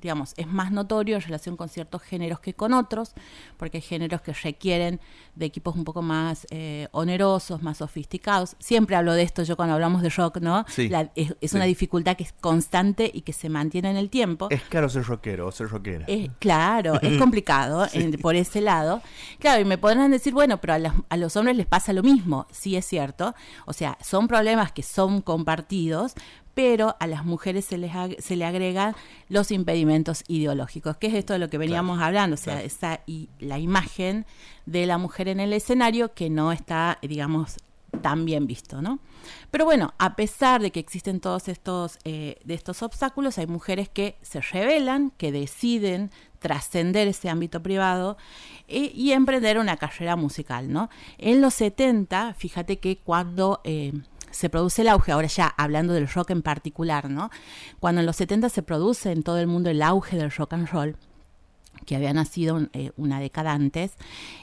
digamos, 0.00 0.32
es 0.36 0.46
más 0.46 0.70
notorio 0.70 1.16
en 1.16 1.22
relación 1.22 1.56
con 1.56 1.68
ciertos 1.68 2.02
géneros 2.02 2.38
que 2.40 2.54
con 2.54 2.72
otros, 2.72 3.14
porque 3.56 3.78
hay 3.78 3.82
géneros 3.82 4.20
que 4.20 4.32
requieren 4.32 5.00
de 5.34 5.46
equipos 5.46 5.74
un 5.74 5.84
poco 5.84 6.02
más 6.02 6.46
eh, 6.50 6.86
onerosos, 6.92 7.62
más 7.62 7.78
sofisticados. 7.78 8.54
Siempre 8.60 8.94
hablo 8.96 9.12
de 9.14 9.22
esto 9.22 9.42
yo 9.42 9.56
cuando 9.56 9.74
hablamos 9.74 10.02
de 10.02 10.10
rock, 10.10 10.38
¿no? 10.40 10.64
Sí, 10.68 10.88
es, 11.16 11.34
es 11.40 11.50
sí. 11.50 11.56
una 11.56 11.64
dificultad 11.64 12.16
que 12.16 12.22
es 12.24 12.32
constante 12.32 13.10
y 13.12 13.22
que 13.22 13.32
se 13.32 13.48
mantiene 13.48 13.90
en 13.90 13.96
el 13.96 14.08
tiempo. 14.08 14.46
Es 14.50 14.62
caro 14.62 14.88
ser 14.88 15.04
rockero 15.04 15.48
o 15.48 15.52
ser 15.52 15.68
rockera. 15.68 16.04
Eh, 16.08 16.30
claro, 16.38 17.00
es 17.02 17.18
complicado 17.18 17.86
en- 17.92 18.12
por 18.20 18.36
ese 18.36 18.60
lado. 18.60 19.02
Claro, 19.40 19.60
y 19.62 19.64
me 19.64 19.78
podrán 19.78 20.10
decir, 20.12 20.32
bueno, 20.32 20.60
pero 20.60 20.74
a, 20.74 20.78
las- 20.78 20.94
a 21.08 21.16
los 21.16 21.34
hombres 21.36 21.56
les 21.56 21.66
pasa 21.66 21.92
lo 21.92 22.02
mismo. 22.04 22.46
Sí, 22.52 22.76
es 22.76 22.86
cierto. 22.86 23.34
O 23.66 23.72
sea, 23.72 23.98
son 24.00 24.28
problemas 24.28 24.70
que 24.72 24.82
son 24.84 25.22
compartidos, 25.22 25.77
pero 26.54 26.96
a 26.98 27.06
las 27.06 27.24
mujeres 27.24 27.64
se 27.66 27.78
les 27.78 27.92
ag- 27.92 28.18
se 28.20 28.34
le 28.34 28.44
agregan 28.44 28.94
los 29.28 29.50
impedimentos 29.52 30.24
ideológicos, 30.26 30.96
que 30.96 31.06
es 31.06 31.14
esto 31.14 31.32
de 31.34 31.38
lo 31.38 31.48
que 31.48 31.58
veníamos 31.58 32.00
hablando, 32.00 32.34
o 32.34 32.36
sea, 32.36 32.54
claro. 32.54 32.66
esa 32.66 33.00
y 33.06 33.28
la 33.38 33.58
imagen 33.58 34.26
de 34.66 34.84
la 34.86 34.98
mujer 34.98 35.28
en 35.28 35.38
el 35.40 35.52
escenario 35.52 36.12
que 36.14 36.30
no 36.30 36.50
está, 36.50 36.98
digamos, 37.02 37.56
tan 38.02 38.24
bien 38.24 38.46
visto, 38.46 38.82
¿no? 38.82 38.98
Pero 39.50 39.64
bueno, 39.64 39.94
a 39.98 40.14
pesar 40.14 40.60
de 40.60 40.70
que 40.70 40.80
existen 40.80 41.20
todos 41.20 41.48
estos, 41.48 41.98
eh, 42.04 42.38
de 42.44 42.54
estos 42.54 42.82
obstáculos, 42.82 43.38
hay 43.38 43.46
mujeres 43.46 43.88
que 43.88 44.16
se 44.22 44.40
rebelan, 44.40 45.10
que 45.16 45.32
deciden 45.32 46.10
trascender 46.38 47.08
ese 47.08 47.28
ámbito 47.30 47.62
privado 47.62 48.16
eh, 48.68 48.90
y 48.94 49.12
emprender 49.12 49.58
una 49.58 49.76
carrera 49.76 50.16
musical, 50.16 50.70
¿no? 50.72 50.90
En 51.18 51.40
los 51.40 51.54
70, 51.54 52.34
fíjate 52.34 52.78
que 52.78 52.98
cuando 52.98 53.60
eh, 53.64 53.92
se 54.30 54.50
produce 54.50 54.82
el 54.82 54.88
auge, 54.88 55.12
ahora 55.12 55.28
ya 55.28 55.46
hablando 55.56 55.92
del 55.92 56.08
rock 56.08 56.30
en 56.30 56.42
particular, 56.42 57.10
¿no? 57.10 57.30
Cuando 57.80 58.00
en 58.00 58.06
los 58.06 58.16
70 58.16 58.48
se 58.48 58.62
produce 58.62 59.12
en 59.12 59.22
todo 59.22 59.38
el 59.38 59.46
mundo 59.46 59.70
el 59.70 59.82
auge 59.82 60.16
del 60.16 60.30
rock 60.30 60.54
and 60.54 60.68
roll, 60.68 60.96
que 61.86 61.96
había 61.96 62.12
nacido 62.12 62.68
eh, 62.72 62.92
una 62.96 63.20
década 63.20 63.52
antes, 63.52 63.92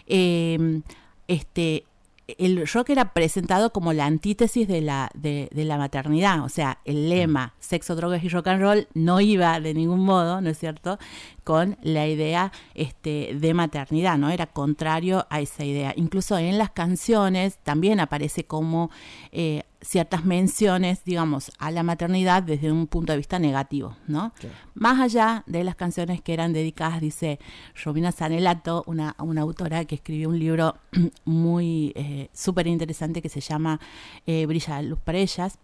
eh, 0.08 0.82
este, 1.28 1.86
el 2.28 2.68
rock 2.68 2.90
era 2.90 3.14
presentado 3.14 3.72
como 3.72 3.94
la 3.94 4.06
antítesis 4.06 4.68
de 4.68 4.82
la, 4.82 5.12
de, 5.14 5.50
de 5.54 5.64
la 5.64 5.78
maternidad, 5.78 6.44
o 6.44 6.50
sea, 6.50 6.80
el 6.86 7.10
lema 7.10 7.54
sexo, 7.60 7.96
drogas 7.96 8.24
y 8.24 8.30
rock 8.30 8.48
and 8.48 8.62
roll 8.62 8.88
no 8.94 9.22
iba 9.22 9.60
de 9.60 9.74
ningún 9.74 10.00
modo, 10.00 10.42
¿no 10.42 10.50
es 10.50 10.58
cierto?, 10.58 10.98
con 11.44 11.78
la 11.84 12.08
idea 12.08 12.52
este, 12.74 13.38
de 13.40 13.54
maternidad, 13.54 14.18
¿no? 14.18 14.32
Era 14.32 14.48
contrario 14.48 15.28
a 15.30 15.42
esa 15.42 15.64
idea. 15.64 15.94
Incluso 15.96 16.38
en 16.40 16.58
las 16.58 16.72
canciones 16.72 17.60
también 17.60 18.00
aparece 18.00 18.46
como 18.46 18.90
eh, 19.32 19.64
ciertas 19.86 20.26
menciones, 20.26 21.04
digamos, 21.06 21.52
a 21.60 21.72
la 21.72 21.84
maternidad 21.84 22.44
desde 22.44 22.72
un 22.72 22.88
punto 22.88 23.14
de 23.14 23.18
vista 23.18 23.40
negativo, 23.40 23.96
¿no? 24.08 24.34
Más 24.74 25.00
allá 25.00 25.44
de 25.46 25.64
las 25.64 25.76
canciones 25.76 26.22
que 26.22 26.34
eran 26.34 26.54
dedicadas, 26.54 27.02
dice 27.02 27.40
Romina 27.84 28.12
Sanelato, 28.12 28.84
una, 28.88 29.16
una 29.20 29.42
autora 29.42 29.86
que 29.86 29.96
escribió 29.96 30.30
un 30.30 30.40
libro 30.40 30.76
muy 31.26 31.94
eh, 31.96 32.30
súper 32.34 32.68
interesante 32.68 33.22
que 33.22 33.30
se 33.30 33.42
llama 33.42 33.80
eh, 34.26 34.46
Brilla 34.46 34.82
la 34.82 34.82
luz 34.82 35.00
para 35.00 35.20
ellas. 35.20 35.60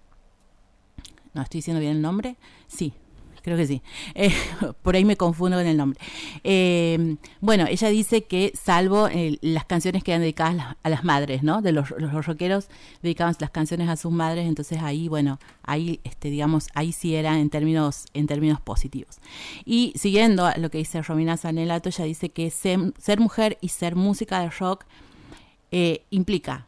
No, 1.34 1.42
estoy 1.42 1.60
diciendo 1.60 1.80
bien 1.80 1.94
el 1.94 2.02
nombre. 2.02 2.36
Sí, 2.68 2.94
creo 3.42 3.58
que 3.58 3.68
sí. 3.68 3.82
Eh, 4.16 4.34
por 4.82 4.96
ahí 4.96 5.06
me 5.06 5.18
confundo 5.18 5.58
con 5.58 5.68
el 5.68 5.78
nombre. 5.78 6.00
Eh, 6.44 7.16
bueno, 7.40 7.66
ella 7.68 7.90
dice 7.90 8.24
que 8.24 8.52
salvo 8.62 9.08
eh, 9.08 9.38
las 9.42 9.66
canciones 9.66 10.04
que 10.04 10.12
eran 10.12 10.22
dedicadas 10.22 10.54
a 10.54 10.56
las, 10.58 10.76
a 10.84 10.90
las 10.90 11.04
madres, 11.04 11.44
¿no? 11.44 11.62
De 11.62 11.72
los, 11.72 11.92
los 11.98 12.26
rockeros 12.26 12.68
dedicaban 13.02 13.36
las 13.40 13.50
canciones 13.52 13.90
a 13.90 13.96
sus 13.96 14.12
madres, 14.12 14.48
entonces 14.48 14.80
ahí, 14.82 15.08
bueno, 15.08 15.40
ahí, 15.64 16.00
este, 16.04 16.30
digamos, 16.30 16.68
ahí 16.74 16.92
sí 16.92 17.16
era 17.16 17.40
en 17.40 17.50
términos, 17.50 18.06
en 18.14 18.28
términos 18.28 18.62
positivos. 18.62 19.18
Y 19.66 19.94
siguiendo 19.96 20.46
a 20.46 20.56
lo 20.58 20.70
que 20.70 20.78
dice 20.80 21.02
Romina 21.02 21.38
Sanelato, 21.38 21.90
ella 21.90 22.06
dice 22.06 22.30
que 22.30 22.50
ser, 22.52 22.80
ser 22.98 23.20
mujer 23.20 23.58
y 23.62 23.70
ser 23.70 23.96
música 23.96 24.40
de 24.42 24.50
rock 24.50 24.86
eh, 25.72 26.04
implica 26.10 26.66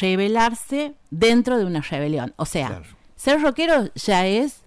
rebelarse 0.00 0.94
dentro 1.10 1.58
de 1.58 1.64
una 1.64 1.80
rebelión. 1.80 2.32
O 2.36 2.44
sea, 2.46 2.68
Claro. 2.68 2.84
ser 3.16 3.40
rockero 3.40 3.92
ya 3.94 4.26
es 4.26 4.61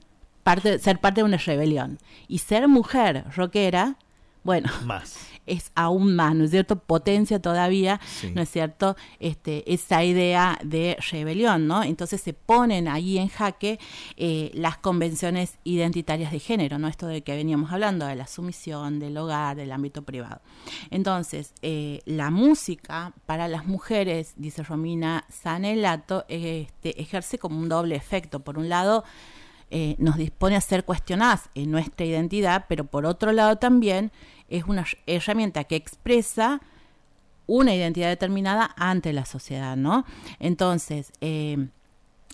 parte, 0.46 0.78
ser 0.78 1.00
parte 1.00 1.22
de 1.22 1.26
una 1.26 1.38
rebelión. 1.38 1.98
Y 2.28 2.38
ser 2.38 2.68
mujer 2.68 3.26
rockera, 3.36 3.98
bueno, 4.44 4.70
Más. 4.86 5.18
es 5.48 5.72
aún 5.76 6.16
más, 6.16 6.36
¿no 6.36 6.44
es 6.44 6.52
cierto? 6.52 6.76
Potencia 6.78 7.40
todavía, 7.40 8.00
Sí. 8.06 8.32
¿no 8.36 8.42
es 8.44 8.50
cierto? 8.50 8.96
Este, 9.20 9.64
esa 9.74 10.04
idea 10.04 10.60
de 10.64 10.98
rebelión, 11.12 11.66
¿no? 11.68 11.82
Entonces 11.84 12.22
se 12.22 12.34
ponen 12.34 12.88
ahí 12.88 13.18
en 13.18 13.28
jaque 13.28 13.80
eh, 14.18 14.52
las 14.54 14.78
convenciones 14.78 15.58
identitarias 15.64 16.32
de 16.32 16.40
género, 16.40 16.78
¿no? 16.78 16.88
Esto 16.88 17.08
de 17.08 17.22
que 17.24 17.36
veníamos 17.36 17.72
hablando, 17.72 18.06
de 18.06 18.16
la 18.16 18.28
sumisión, 18.28 19.00
del 19.00 19.18
hogar, 19.18 19.56
del 19.56 19.72
ámbito 19.72 20.04
privado. 20.04 20.42
Entonces, 20.92 21.54
eh, 21.64 22.02
la 22.06 22.30
música 22.30 23.14
para 23.26 23.48
las 23.48 23.66
mujeres, 23.66 24.34
dice 24.36 24.62
Romina 24.64 25.26
Sanelato, 25.30 26.26
este, 26.28 27.02
ejerce 27.02 27.40
como 27.40 27.60
un 27.60 27.68
doble 27.70 27.96
efecto. 27.96 28.42
Por 28.42 28.58
un 28.60 28.70
lado, 28.70 29.04
eh, 29.72 29.96
nos 29.98 30.18
dispone 30.18 30.56
a 30.56 30.62
ser 30.62 30.86
cuestionadas 30.86 31.50
en 31.56 31.72
nuestra 31.72 32.06
identidad, 32.06 32.66
pero 32.70 32.86
por 32.86 33.06
otro 33.06 33.32
lado 33.32 33.58
también 33.58 34.12
es 34.48 34.66
una 34.66 34.86
herramienta 35.08 35.64
que 35.64 35.76
expresa 35.76 36.62
una 37.48 37.74
identidad 37.76 38.10
determinada 38.10 38.74
ante 38.78 39.14
la 39.14 39.26
sociedad, 39.26 39.76
¿no? 39.76 40.06
Entonces, 40.40 41.12
eh, 41.22 41.68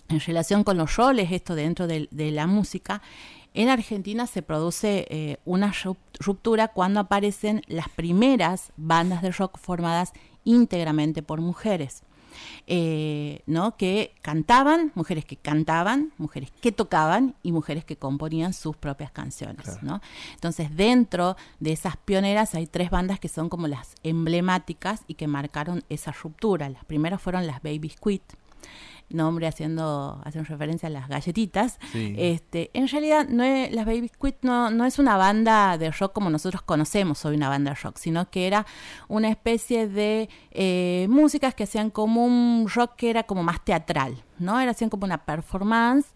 en 0.08 0.20
relación 0.20 0.64
con 0.64 0.76
los 0.76 0.96
roles, 0.96 1.32
esto 1.32 1.54
dentro 1.54 1.86
de, 1.86 2.08
la 2.10 2.46
música, 2.46 3.02
en 3.54 3.68
Argentina 3.68 4.26
se 4.26 4.42
produce 4.42 5.06
eh, 5.10 5.38
una 5.44 5.72
rup- 5.72 5.96
ruptura 6.18 6.68
cuando 6.68 7.00
aparecen 7.00 7.62
las 7.66 7.88
primeras 7.88 8.72
bandas 8.76 9.22
de 9.22 9.30
rock 9.30 9.58
formadas 9.58 10.12
íntegramente 10.44 11.22
por 11.22 11.40
mujeres. 11.40 12.02
Eh, 12.66 13.42
¿no? 13.46 13.76
que 13.76 14.14
cantaban, 14.22 14.92
mujeres 14.94 15.24
que 15.24 15.36
cantaban, 15.36 16.12
mujeres 16.18 16.50
que 16.60 16.72
tocaban 16.72 17.34
y 17.42 17.52
mujeres 17.52 17.84
que 17.84 17.96
componían 17.96 18.52
sus 18.52 18.76
propias 18.76 19.10
canciones. 19.10 19.64
Claro. 19.64 19.80
¿no? 19.82 20.00
Entonces, 20.34 20.74
dentro 20.76 21.36
de 21.60 21.72
esas 21.72 21.96
pioneras 21.96 22.54
hay 22.54 22.66
tres 22.66 22.90
bandas 22.90 23.20
que 23.20 23.28
son 23.28 23.48
como 23.48 23.68
las 23.68 23.94
emblemáticas 24.02 25.02
y 25.06 25.14
que 25.14 25.26
marcaron 25.26 25.84
esa 25.88 26.12
ruptura. 26.12 26.68
Las 26.68 26.84
primeras 26.84 27.20
fueron 27.20 27.46
las 27.46 27.62
Baby 27.62 27.90
Squid, 27.90 28.20
nombre 29.14 29.46
haciendo, 29.46 30.20
haciendo 30.24 30.48
referencia 30.48 30.88
a 30.88 30.90
las 30.90 31.08
galletitas. 31.08 31.78
Sí. 31.92 32.14
Este, 32.18 32.70
en 32.74 32.88
realidad, 32.88 33.26
no 33.28 33.42
es- 33.44 33.72
las 33.72 33.86
Baby 33.86 34.08
Squid 34.08 34.34
no, 34.42 34.70
no 34.70 34.84
es 34.84 34.98
una 34.98 35.16
banda 35.16 35.78
de 35.78 35.90
rock 35.90 36.12
como 36.12 36.30
nosotros 36.30 36.62
conocemos 36.62 37.24
hoy 37.24 37.36
una 37.36 37.48
banda 37.48 37.70
de 37.72 37.76
rock, 37.82 37.96
sino 37.98 38.30
que 38.30 38.46
era 38.46 38.66
una 39.08 39.28
especie 39.28 39.88
de 39.88 40.28
eh, 40.50 41.06
músicas 41.10 41.54
que 41.54 41.64
hacían 41.64 41.90
como 41.90 42.24
un 42.24 42.68
rock 42.74 42.96
que 42.96 43.10
era 43.10 43.22
como 43.24 43.42
más 43.42 43.64
teatral, 43.64 44.22
¿no? 44.38 44.58
Era 44.60 44.70
hacían 44.72 44.90
como 44.90 45.04
una 45.04 45.24
performance 45.24 46.06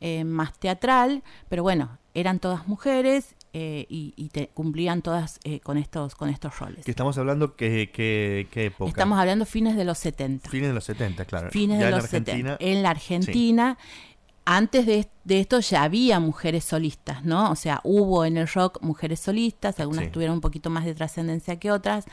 eh, 0.00 0.24
más 0.24 0.52
teatral, 0.58 1.22
pero 1.48 1.62
bueno, 1.62 1.98
eran 2.14 2.38
todas 2.38 2.66
mujeres 2.68 3.34
eh, 3.60 3.86
y, 3.88 4.14
y 4.16 4.28
te- 4.28 4.48
cumplían 4.54 5.02
todas 5.02 5.40
eh, 5.42 5.58
con 5.60 5.78
estos 5.78 6.14
con 6.14 6.28
estos 6.28 6.56
roles. 6.60 6.84
Que 6.84 6.92
estamos 6.92 7.18
hablando 7.18 7.56
que, 7.56 7.90
que, 7.92 8.46
qué 8.52 8.66
época. 8.66 8.88
Estamos 8.88 9.18
hablando 9.18 9.44
fines 9.46 9.76
de 9.76 9.84
los 9.84 9.98
70 9.98 10.48
Fines 10.48 10.68
de 10.68 10.74
los 10.74 10.84
70, 10.84 11.24
claro. 11.24 11.50
fines 11.50 11.78
Ya 11.80 11.86
de 11.86 11.90
en 11.90 11.96
los 11.96 12.04
Argentina. 12.04 12.50
70. 12.52 12.64
En 12.70 12.82
la 12.84 12.90
Argentina, 12.90 13.78
antes 14.50 14.86
de, 14.86 15.06
de 15.24 15.40
esto 15.40 15.60
ya 15.60 15.82
había 15.82 16.20
mujeres 16.20 16.64
solistas, 16.64 17.22
¿no? 17.22 17.50
O 17.50 17.54
sea, 17.54 17.80
hubo 17.84 18.24
en 18.24 18.38
el 18.38 18.48
rock 18.48 18.80
mujeres 18.82 19.20
solistas, 19.20 19.78
algunas 19.78 20.06
Sí. 20.06 20.10
tuvieron 20.10 20.36
un 20.36 20.40
poquito 20.40 20.70
más 20.70 20.86
de 20.86 20.94
trascendencia 20.94 21.58
que 21.58 21.70
otras, 21.70 22.06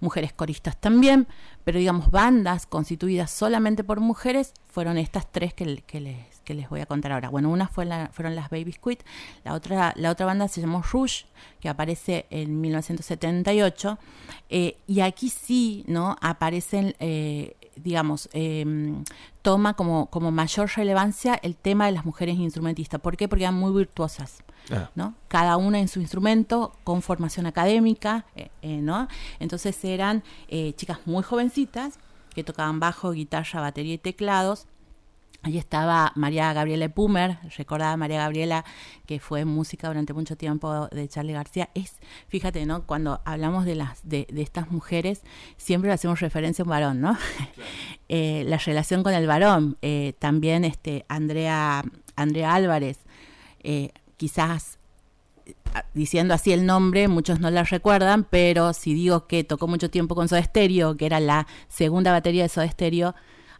mujeres 0.00 0.32
coristas 0.32 0.78
también, 0.80 1.26
pero 1.62 1.78
digamos, 1.78 2.10
bandas 2.10 2.66
constituidas 2.66 3.30
solamente 3.30 3.84
por 3.84 4.00
mujeres 4.00 4.54
fueron 4.68 4.96
estas 4.98 5.30
tres 5.30 5.52
que, 5.54 5.76
que 5.86 6.00
les, 6.00 6.40
que 6.44 6.54
les 6.54 6.68
voy 6.70 6.80
a 6.80 6.86
contar 6.86 7.12
ahora. 7.12 7.28
Bueno, 7.28 7.50
una 7.50 7.68
fue 7.68 7.84
la- 7.84 8.08
fueron 8.12 8.34
las 8.34 8.48
Baby 8.50 8.72
Squid, 8.72 8.98
la 9.44 9.52
otra, 9.52 9.92
la 9.96 10.10
otra 10.10 10.24
banda 10.26 10.48
se 10.48 10.60
llamó 10.62 10.82
Rouge, 10.82 11.26
que 11.60 11.68
aparece 11.68 12.26
en 12.30 12.60
1978, 12.62 13.98
eh, 14.48 14.76
y 14.86 15.00
aquí 15.00 15.28
sí, 15.28 15.84
¿no? 15.86 16.16
Aparecen, 16.20 16.94
eh, 16.98 17.56
digamos, 17.76 18.28
eh, 18.32 18.64
toma 19.42 19.74
como, 19.74 20.06
como 20.06 20.30
mayor 20.30 20.70
relevancia 20.74 21.34
el 21.42 21.56
tema 21.56 21.86
de 21.86 21.92
las 21.92 22.04
mujeres 22.04 22.36
instrumentistas. 22.36 23.00
¿Por 23.00 23.16
qué? 23.16 23.28
Porque 23.28 23.44
eran 23.44 23.54
muy 23.54 23.72
virtuosas. 23.72 24.42
Ah, 24.70 24.90
¿no? 24.94 25.14
Cada 25.28 25.56
una 25.56 25.78
en 25.78 25.88
su 25.88 26.00
instrumento, 26.00 26.74
con 26.84 27.02
formación 27.02 27.46
académica, 27.46 28.24
eh, 28.34 28.48
eh, 28.62 28.78
¿no? 28.78 29.08
Entonces 29.38 29.84
eran 29.84 30.22
eh, 30.48 30.72
chicas 30.74 31.00
muy 31.04 31.22
jovencitas 31.22 31.98
que 32.34 32.44
tocaban 32.44 32.80
bajo, 32.80 33.12
guitarra, 33.12 33.60
batería 33.60 33.94
y 33.94 33.98
teclados. 33.98 34.66
Ahí 35.44 35.58
estaba 35.58 36.10
María 36.14 36.50
Gabriela 36.54 36.88
Pumer, 36.88 37.36
recordaba 37.58 37.98
María 37.98 38.20
Gabriela 38.20 38.64
que 39.04 39.20
fue 39.20 39.44
música 39.44 39.88
durante 39.88 40.14
mucho 40.14 40.36
tiempo 40.36 40.88
de 40.88 41.06
Charlie 41.06 41.34
García. 41.34 41.68
Es, 41.74 41.96
fíjate, 42.28 42.64
¿no? 42.64 42.86
Cuando 42.86 43.20
hablamos 43.26 43.66
de 43.66 43.74
las 43.74 44.08
de, 44.08 44.26
de 44.32 44.40
estas 44.40 44.70
mujeres, 44.70 45.20
siempre 45.58 45.88
le 45.88 45.94
hacemos 45.94 46.20
referencia 46.20 46.62
a 46.62 46.64
un 46.64 46.70
varón, 46.70 47.00
¿no? 47.00 47.16
Eh, 48.10 48.44
la 48.46 48.58
relación 48.58 49.02
con 49.02 49.14
el 49.14 49.26
varón, 49.26 49.78
eh, 49.80 50.12
también 50.18 50.64
este 50.64 51.06
Andrea, 51.08 51.82
Andrea 52.16 52.54
Álvarez, 52.54 52.98
eh, 53.60 53.92
quizás 54.18 54.78
diciendo 55.94 56.34
así 56.34 56.52
el 56.52 56.66
nombre, 56.66 57.08
muchos 57.08 57.40
no 57.40 57.50
la 57.50 57.64
recuerdan, 57.64 58.24
pero 58.24 58.74
si 58.74 58.92
digo 58.92 59.26
que 59.26 59.42
tocó 59.42 59.66
mucho 59.66 59.90
tiempo 59.90 60.14
con 60.14 60.28
Soda 60.28 60.42
Stereo, 60.42 60.98
que 60.98 61.06
era 61.06 61.18
la 61.18 61.46
segunda 61.68 62.12
batería 62.12 62.42
de 62.42 62.50
Soda 62.50 62.68
Stereo, 62.68 63.14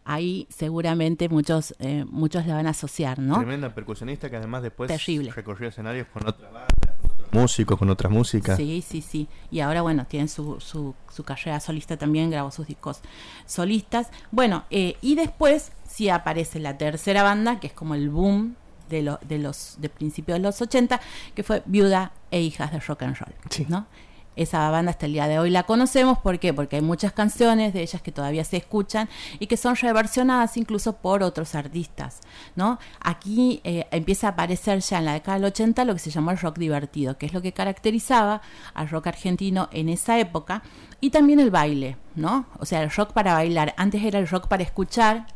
ahí 0.05 0.47
seguramente 0.49 1.27
muchos 1.29 1.75
eh, 1.79 2.05
muchos 2.09 2.45
la 2.45 2.55
van 2.55 2.67
a 2.67 2.69
asociar, 2.69 3.19
¿no? 3.19 3.37
Tremenda 3.37 3.73
percusionista 3.73 4.29
que 4.29 4.37
además 4.37 4.61
después 4.63 4.87
Terrible. 4.87 5.31
recorrió 5.31 5.69
escenarios 5.69 6.07
con 6.13 6.27
otra 6.27 6.49
banda, 6.51 6.67
con 7.01 7.11
otros 7.11 7.33
músicos, 7.33 7.77
con 7.79 7.89
otras 7.89 8.11
músicas. 8.11 8.55
Sí, 8.57 8.83
sí, 8.87 9.01
sí. 9.01 9.27
Y 9.51 9.59
ahora, 9.59 9.81
bueno, 9.81 10.05
tiene 10.07 10.27
su, 10.27 10.59
su, 10.59 10.93
su 11.11 11.23
carrera 11.23 11.59
solista 11.59 11.97
también, 11.97 12.29
grabó 12.29 12.51
sus 12.51 12.67
discos 12.67 13.01
solistas. 13.45 14.09
Bueno, 14.31 14.63
eh, 14.69 14.95
y 15.01 15.15
después 15.15 15.71
sí 15.87 16.09
aparece 16.09 16.59
la 16.59 16.77
tercera 16.77 17.23
banda, 17.23 17.59
que 17.59 17.67
es 17.67 17.73
como 17.73 17.95
el 17.95 18.09
boom 18.09 18.55
de, 18.89 19.01
lo, 19.01 19.19
de 19.27 19.39
los 19.39 19.75
de 19.79 19.89
principios 19.89 20.37
de 20.37 20.43
los 20.43 20.61
80, 20.61 21.01
que 21.33 21.43
fue 21.43 21.63
Viuda 21.65 22.11
e 22.31 22.41
Hijas 22.41 22.71
de 22.71 22.79
Rock 22.79 23.03
and 23.03 23.17
Roll, 23.17 23.33
Sí. 23.49 23.65
¿no? 23.67 23.87
Esa 24.35 24.69
banda 24.69 24.91
hasta 24.91 25.05
el 25.05 25.13
día 25.13 25.27
de 25.27 25.39
hoy 25.39 25.49
la 25.49 25.63
conocemos, 25.63 26.19
¿por 26.19 26.39
qué? 26.39 26.53
Porque 26.53 26.77
hay 26.77 26.81
muchas 26.81 27.13
canciones 27.13 27.73
de 27.73 27.81
ellas 27.81 28.01
que 28.01 28.11
todavía 28.11 28.43
se 28.43 28.57
escuchan 28.57 29.09
y 29.39 29.47
que 29.47 29.57
son 29.57 29.75
reversionadas 29.75 30.57
incluso 30.57 30.97
por 30.97 31.23
otros 31.23 31.55
artistas, 31.55 32.21
¿no? 32.55 32.79
Aquí 32.99 33.61
eh, 33.63 33.87
empieza 33.91 34.27
a 34.27 34.29
aparecer 34.31 34.79
ya 34.79 34.99
en 34.99 35.05
la 35.05 35.13
década 35.13 35.37
del 35.37 35.45
80 35.45 35.85
lo 35.85 35.93
que 35.93 35.99
se 35.99 36.11
llamó 36.11 36.31
el 36.31 36.37
rock 36.37 36.57
divertido, 36.57 37.17
que 37.17 37.25
es 37.25 37.33
lo 37.33 37.41
que 37.41 37.53
caracterizaba 37.53 38.41
al 38.73 38.89
rock 38.89 39.07
argentino 39.07 39.69
en 39.71 39.89
esa 39.89 40.19
época, 40.19 40.63
y 41.01 41.09
también 41.11 41.39
el 41.39 41.51
baile, 41.51 41.97
¿no? 42.15 42.45
O 42.59 42.65
sea, 42.65 42.81
el 42.81 42.89
rock 42.89 43.13
para 43.13 43.33
bailar. 43.33 43.73
Antes 43.77 44.03
era 44.03 44.19
el 44.19 44.27
rock 44.27 44.47
para 44.47 44.63
escuchar, 44.63 45.27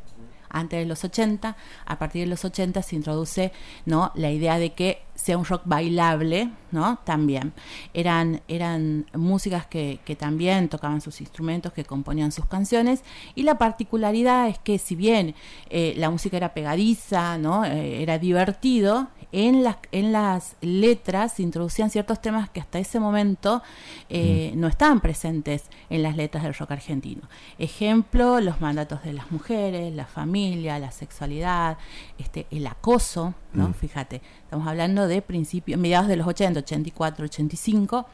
antes 0.49 0.79
de 0.79 0.85
los 0.85 1.03
80, 1.03 1.55
a 1.85 1.99
partir 1.99 2.21
de 2.23 2.27
los 2.27 2.43
80 2.43 2.81
se 2.81 2.95
introduce 2.95 3.51
¿no? 3.85 4.11
la 4.15 4.31
idea 4.31 4.59
de 4.59 4.73
que 4.73 5.03
sea 5.15 5.37
un 5.37 5.45
rock 5.45 5.63
bailable, 5.65 6.49
¿no? 6.71 6.99
También. 7.03 7.53
Eran, 7.93 8.41
eran 8.47 9.05
músicas 9.13 9.67
que, 9.67 9.99
que 10.05 10.15
también 10.15 10.69
tocaban 10.69 11.01
sus 11.01 11.19
instrumentos, 11.19 11.73
que 11.73 11.83
componían 11.83 12.31
sus 12.31 12.45
canciones, 12.45 13.03
y 13.35 13.43
la 13.43 13.57
particularidad 13.57 14.47
es 14.47 14.59
que 14.59 14.77
si 14.77 14.95
bien 14.95 15.35
eh, 15.69 15.93
la 15.97 16.09
música 16.09 16.37
era 16.37 16.53
pegadiza, 16.53 17.37
¿no? 17.37 17.65
Eh, 17.65 18.01
era 18.01 18.17
divertido, 18.17 19.09
en 19.31 19.63
las, 19.63 19.77
en 19.91 20.11
las 20.11 20.55
letras 20.61 21.33
se 21.33 21.43
introducían 21.43 21.89
ciertos 21.89 22.21
temas 22.21 22.49
que 22.49 22.59
hasta 22.59 22.79
ese 22.79 22.99
momento 22.99 23.61
eh, 24.09 24.53
no 24.55 24.67
estaban 24.67 25.01
presentes 25.01 25.63
en 25.89 26.03
las 26.03 26.15
letras 26.15 26.43
del 26.43 26.53
rock 26.53 26.71
argentino. 26.71 27.21
Ejemplo, 27.57 28.39
los 28.39 28.61
mandatos 28.61 29.03
de 29.03 29.13
las 29.13 29.31
mujeres, 29.31 29.93
la 29.93 30.05
familia, 30.05 30.79
la 30.79 30.91
sexualidad, 30.91 31.77
este, 32.17 32.47
el 32.51 32.65
acoso, 32.67 33.33
¿no? 33.53 33.73
Fíjate, 33.73 34.21
estamos 34.43 34.67
hablando 34.67 35.07
de 35.07 35.21
principios, 35.21 35.79
mediados 35.79 36.07
de 36.07 36.15
los 36.15 36.27
80, 36.27 36.59
84, 36.61 37.25
85. 37.25 38.05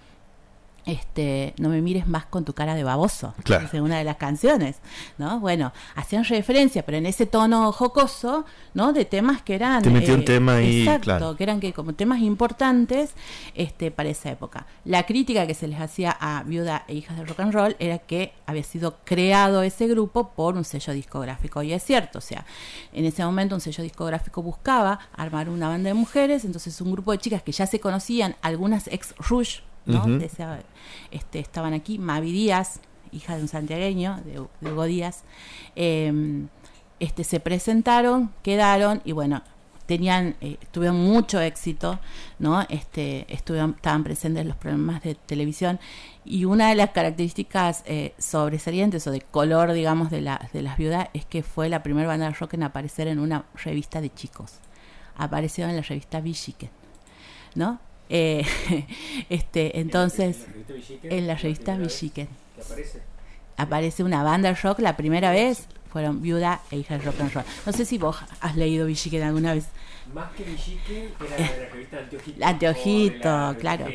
Este, 0.85 1.55
no 1.57 1.69
me 1.69 1.81
mires 1.81 2.07
más 2.07 2.25
con 2.25 2.45
tu 2.45 2.53
cara 2.53 2.75
de 2.75 2.83
baboso, 2.83 3.33
Claro. 3.43 3.65
es 3.65 3.73
una 3.73 3.97
de 3.97 4.03
las 4.03 4.17
canciones, 4.17 4.77
¿no? 5.17 5.39
Bueno, 5.39 5.73
hacían 5.95 6.23
referencia, 6.25 6.85
pero 6.85 6.99
en 6.99 7.07
ese 7.07 7.25
tono 7.25 7.71
jocoso, 7.71 8.45
¿no? 8.75 8.93
De 8.93 9.03
temas 9.05 9.41
que 9.41 9.55
eran 9.55 9.81
Te 9.81 9.89
metió 9.89 10.13
un 10.13 10.23
tema 10.23 10.57
ahí, 10.57 10.81
exacto, 10.81 11.03
claro. 11.05 11.35
que 11.35 11.43
eran 11.43 11.59
que 11.59 11.73
como 11.73 11.93
temas 11.93 12.19
importantes 12.19 13.11
este, 13.55 13.89
para 13.89 14.09
esa 14.09 14.29
época. 14.29 14.67
La 14.83 15.03
crítica 15.07 15.47
que 15.47 15.55
se 15.55 15.67
les 15.67 15.79
hacía 15.81 16.15
a 16.19 16.43
Viuda 16.43 16.83
e 16.87 16.93
Hijas 16.93 17.17
del 17.17 17.27
Rock 17.27 17.39
and 17.39 17.53
Roll 17.53 17.75
era 17.79 17.97
que 17.97 18.33
había 18.45 18.63
sido 18.63 18.97
creado 19.05 19.63
ese 19.63 19.87
grupo 19.87 20.29
por 20.35 20.55
un 20.55 20.63
sello 20.65 20.93
discográfico. 20.93 21.63
Y 21.63 21.73
es 21.73 21.83
cierto, 21.83 22.19
o 22.19 22.21
sea, 22.21 22.45
en 22.93 23.05
ese 23.05 23.25
momento 23.25 23.55
un 23.55 23.61
sello 23.61 23.83
discográfico 23.83 24.43
buscaba 24.43 24.99
armar 25.15 25.49
una 25.49 25.67
banda 25.67 25.87
de 25.87 25.93
mujeres, 25.95 26.45
entonces 26.45 26.79
un 26.79 26.91
grupo 26.91 27.11
de 27.11 27.17
chicas 27.17 27.41
que 27.41 27.51
ya 27.51 27.65
se 27.65 27.79
conocían, 27.79 28.35
algunas 28.43 28.87
ex 28.87 29.15
Rush, 29.17 29.61
¿no? 29.85 29.99
Ujú. 29.99 30.19
De 30.19 30.25
esa- 30.25 30.59
este, 31.11 31.39
estaban 31.39 31.73
aquí, 31.73 31.99
Mavi 31.99 32.31
Díaz, 32.31 32.79
hija 33.11 33.35
de 33.35 33.41
un 33.43 33.47
santiagueño, 33.47 34.19
de, 34.25 34.41
de 34.61 34.71
Hugo 34.73 34.83
Díaz, 34.85 35.23
eh, 35.75 36.45
este, 36.99 37.23
se 37.23 37.39
presentaron, 37.39 38.31
quedaron 38.41 39.01
y 39.05 39.11
bueno, 39.11 39.41
tenían, 39.85 40.35
eh, 40.41 40.57
tuvieron 40.71 40.97
mucho 40.97 41.39
éxito, 41.39 41.99
¿no? 42.39 42.65
Este, 42.69 43.31
estuvieron, 43.31 43.71
estaban 43.75 44.03
presentes 44.03 44.41
en 44.41 44.47
los 44.47 44.57
programas 44.57 45.03
de 45.03 45.13
televisión 45.13 45.79
y 46.23 46.45
una 46.45 46.69
de 46.69 46.75
las 46.75 46.89
características 46.89 47.83
eh, 47.85 48.15
sobresalientes 48.17 49.05
o 49.05 49.11
de 49.11 49.21
color, 49.21 49.73
digamos, 49.73 50.09
de, 50.09 50.21
la, 50.21 50.49
de 50.53 50.61
las 50.63 50.77
viudas 50.77 51.09
es 51.13 51.25
que 51.25 51.43
fue 51.43 51.69
la 51.69 51.83
primera 51.83 52.07
banda 52.07 52.25
de 52.27 52.33
rock 52.33 52.55
en 52.55 52.63
aparecer 52.63 53.07
en 53.07 53.19
una 53.19 53.45
revista 53.63 54.01
de 54.01 54.11
chicos. 54.11 54.53
Apareció 55.17 55.67
en 55.69 55.75
la 55.75 55.81
revista 55.83 56.19
Villiquen, 56.19 56.71
¿no? 57.53 57.79
Eh, 58.09 58.45
este, 59.29 59.79
entonces, 59.79 60.45
en 61.03 61.27
la 61.27 61.35
revista 61.35 61.77
Villiquen 61.77 62.27
aparece 63.57 64.03
una 64.03 64.23
banda 64.23 64.49
de 64.49 64.55
rock 64.55 64.79
la 64.79 64.97
primera 64.97 65.31
vez 65.31 65.67
fueron 65.95 66.21
Viuda 66.21 66.59
e 66.71 66.77
Hija 66.77 66.97
de 66.97 67.05
Rock 67.05 67.21
and 67.21 67.33
Roll. 67.33 67.45
No 67.65 67.71
sé 67.71 67.85
si 67.85 67.97
vos 67.97 68.17
has 68.41 68.57
leído 68.57 68.85
Villiquen 68.85 69.23
alguna 69.23 69.53
vez. 69.53 69.67
Más 70.13 70.29
que 70.33 70.43
Villique, 70.43 71.13
que 71.17 71.25
era 71.25 71.37
de 71.37 71.63
la 71.63 71.69
revista 71.69 71.97
Anteojito. 71.99 72.45
Anteojito, 72.45 73.29
la 73.29 73.55
claro. 73.57 73.85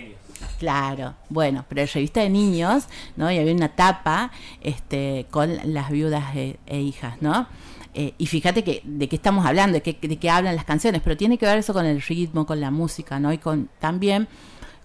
Claro, 0.58 1.14
bueno, 1.28 1.66
pero 1.68 1.82
es 1.82 1.92
revista 1.92 2.22
de 2.22 2.30
niños, 2.30 2.84
¿no? 3.16 3.30
Y 3.30 3.38
había 3.38 3.52
una 3.52 3.68
tapa 3.68 4.30
este, 4.62 5.26
con 5.30 5.58
las 5.74 5.90
viudas 5.90 6.34
e, 6.34 6.58
e 6.64 6.80
hijas, 6.80 7.20
¿no? 7.20 7.46
Eh, 7.94 8.14
y 8.18 8.26
fíjate 8.26 8.62
que 8.62 8.82
de 8.84 9.08
qué 9.08 9.16
estamos 9.16 9.44
hablando, 9.46 9.74
de 9.74 9.82
qué, 9.82 9.98
de 10.06 10.16
qué 10.16 10.30
hablan 10.30 10.54
las 10.56 10.64
canciones, 10.64 11.00
pero 11.02 11.16
tiene 11.16 11.38
que 11.38 11.46
ver 11.46 11.58
eso 11.58 11.72
con 11.72 11.84
el 11.86 12.00
ritmo, 12.00 12.46
con 12.46 12.60
la 12.60 12.70
música, 12.70 13.18
¿no? 13.18 13.32
Y 13.32 13.38
con 13.38 13.68
también 13.80 14.28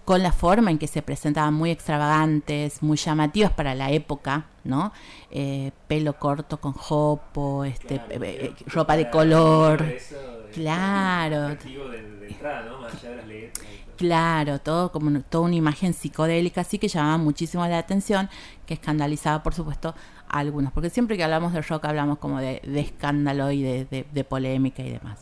con 0.04 0.22
la 0.22 0.30
forma 0.30 0.70
en 0.70 0.78
que 0.78 0.86
se 0.86 1.02
presentaban 1.02 1.52
muy 1.52 1.72
extravagantes, 1.72 2.80
muy 2.80 2.96
llamativas 2.96 3.50
para 3.52 3.74
la 3.74 3.90
época, 3.90 4.46
¿no? 4.62 4.92
Eh, 5.32 5.72
pelo 5.88 6.16
corto 6.16 6.60
con 6.60 6.72
jopo, 6.74 7.64
este, 7.64 7.98
Claro, 7.98 8.24
eh, 8.24 8.54
eh, 8.56 8.64
ropa 8.66 8.96
de 8.96 9.10
color. 9.10 9.82
eso, 9.82 10.16
Claro. 10.54 11.48
¿no? 11.48 12.78
Más 12.80 12.94
allá 12.94 13.10
de 13.10 13.16
las 13.16 13.26
letras. 13.26 13.66
y 13.66 13.84
todo. 13.86 13.96
Claro, 13.96 14.58
todo 14.60 14.92
como 14.92 15.20
toda 15.22 15.44
una 15.44 15.56
imagen 15.56 15.92
psicodélica, 15.92 16.60
así 16.60 16.78
que 16.78 16.86
llamaba 16.86 17.16
muchísimo 17.18 17.66
la 17.66 17.78
atención, 17.78 18.28
que 18.64 18.74
escandalizaba, 18.74 19.42
por 19.42 19.54
supuesto, 19.54 19.94
a 20.36 20.40
algunos, 20.40 20.72
porque 20.72 20.90
siempre 20.90 21.16
que 21.16 21.24
hablamos 21.24 21.52
de 21.52 21.62
rock 21.62 21.84
hablamos 21.86 22.18
como 22.18 22.38
de, 22.40 22.60
de 22.66 22.80
escándalo 22.80 23.50
y 23.50 23.62
de, 23.62 23.84
de- 23.86 24.06
de 24.12 24.24
polémica 24.24 24.82
y 24.82 24.90
demás. 24.90 25.20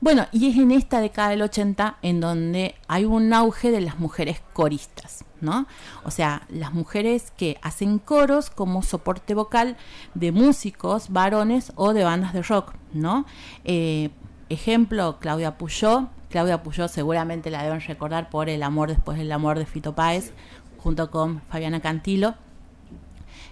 Bueno, 0.00 0.26
y 0.32 0.48
es 0.50 0.56
en 0.56 0.70
esta 0.70 1.00
década 1.00 1.28
del 1.30 1.42
80 1.42 1.98
en 2.00 2.20
donde 2.20 2.74
hay 2.88 3.04
un 3.04 3.32
auge 3.34 3.70
de 3.70 3.82
las 3.82 3.98
mujeres 3.98 4.40
coristas, 4.54 5.24
¿no? 5.42 5.66
O 6.04 6.10
sea, 6.10 6.46
las 6.48 6.72
mujeres 6.72 7.32
que 7.36 7.58
hacen 7.60 7.98
coros 7.98 8.48
como 8.48 8.82
soporte 8.82 9.34
vocal 9.34 9.76
de 10.14 10.32
músicos, 10.32 11.10
varones 11.10 11.72
o 11.76 11.92
de 11.92 12.04
bandas 12.04 12.32
de 12.32 12.42
rock, 12.42 12.72
¿no? 12.94 13.26
Eh, 13.64 14.08
ejemplo, 14.48 15.18
Claudia 15.20 15.58
Puyó. 15.58 16.08
Claudia 16.30 16.62
Puyó 16.62 16.88
seguramente 16.88 17.50
la 17.50 17.62
deben 17.62 17.80
recordar 17.80 18.30
por 18.30 18.48
El 18.48 18.62
amor 18.62 18.88
después 18.88 19.18
del 19.18 19.30
amor 19.32 19.58
de 19.58 19.66
Fito 19.66 19.94
Páez, 19.94 20.32
junto 20.78 21.10
con 21.10 21.42
Fabiana 21.50 21.80
Cantilo. 21.80 22.36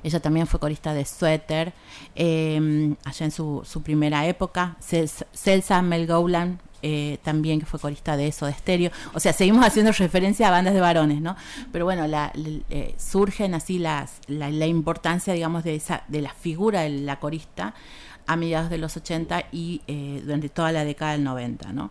Ella 0.03 0.21
también 0.21 0.47
fue 0.47 0.61
corista 0.61 0.93
de 0.95 1.05
Suéter, 1.05 1.73
eh, 2.15 2.95
allá 3.05 3.25
en 3.25 3.31
su, 3.31 3.63
su 3.65 3.83
primera 3.83 4.27
época. 4.27 4.77
Cels- 4.81 5.27
Celsa 5.33 5.83
Melgoulan, 5.83 6.61
eh, 6.83 7.19
también 7.25 7.59
que 7.59 7.67
fue 7.67 7.81
corista 7.81 8.17
de 8.17 8.29
eso, 8.29 8.47
de 8.47 8.53
estéreo. 8.53 8.91
O 9.15 9.21
sea, 9.21 9.33
seguimos 9.33 9.65
haciendo 9.67 9.91
referencia 9.93 10.49
a 10.49 10.51
bandas 10.51 10.75
de 10.75 10.81
varones, 10.81 11.21
¿no? 11.21 11.37
Pero 11.73 11.85
bueno, 11.85 12.05
eh, 12.71 12.95
surgen 12.99 13.55
así 13.55 13.79
la, 13.79 14.09
la 14.29 14.67
importancia, 14.67 15.33
digamos, 15.35 15.65
de, 15.65 15.75
esa, 15.75 16.05
de 16.09 16.23
la 16.23 16.33
figura 16.33 16.83
de 16.83 16.91
la 16.91 17.19
corista 17.19 17.75
a 18.27 18.37
mediados 18.37 18.71
de 18.71 18.79
los 18.79 18.97
80 18.97 19.47
y 19.53 19.81
eh, 19.89 20.21
durante 20.25 20.49
toda 20.51 20.71
la 20.71 20.85
década 20.85 21.13
del 21.13 21.25
90, 21.25 21.73
¿no? 21.73 21.91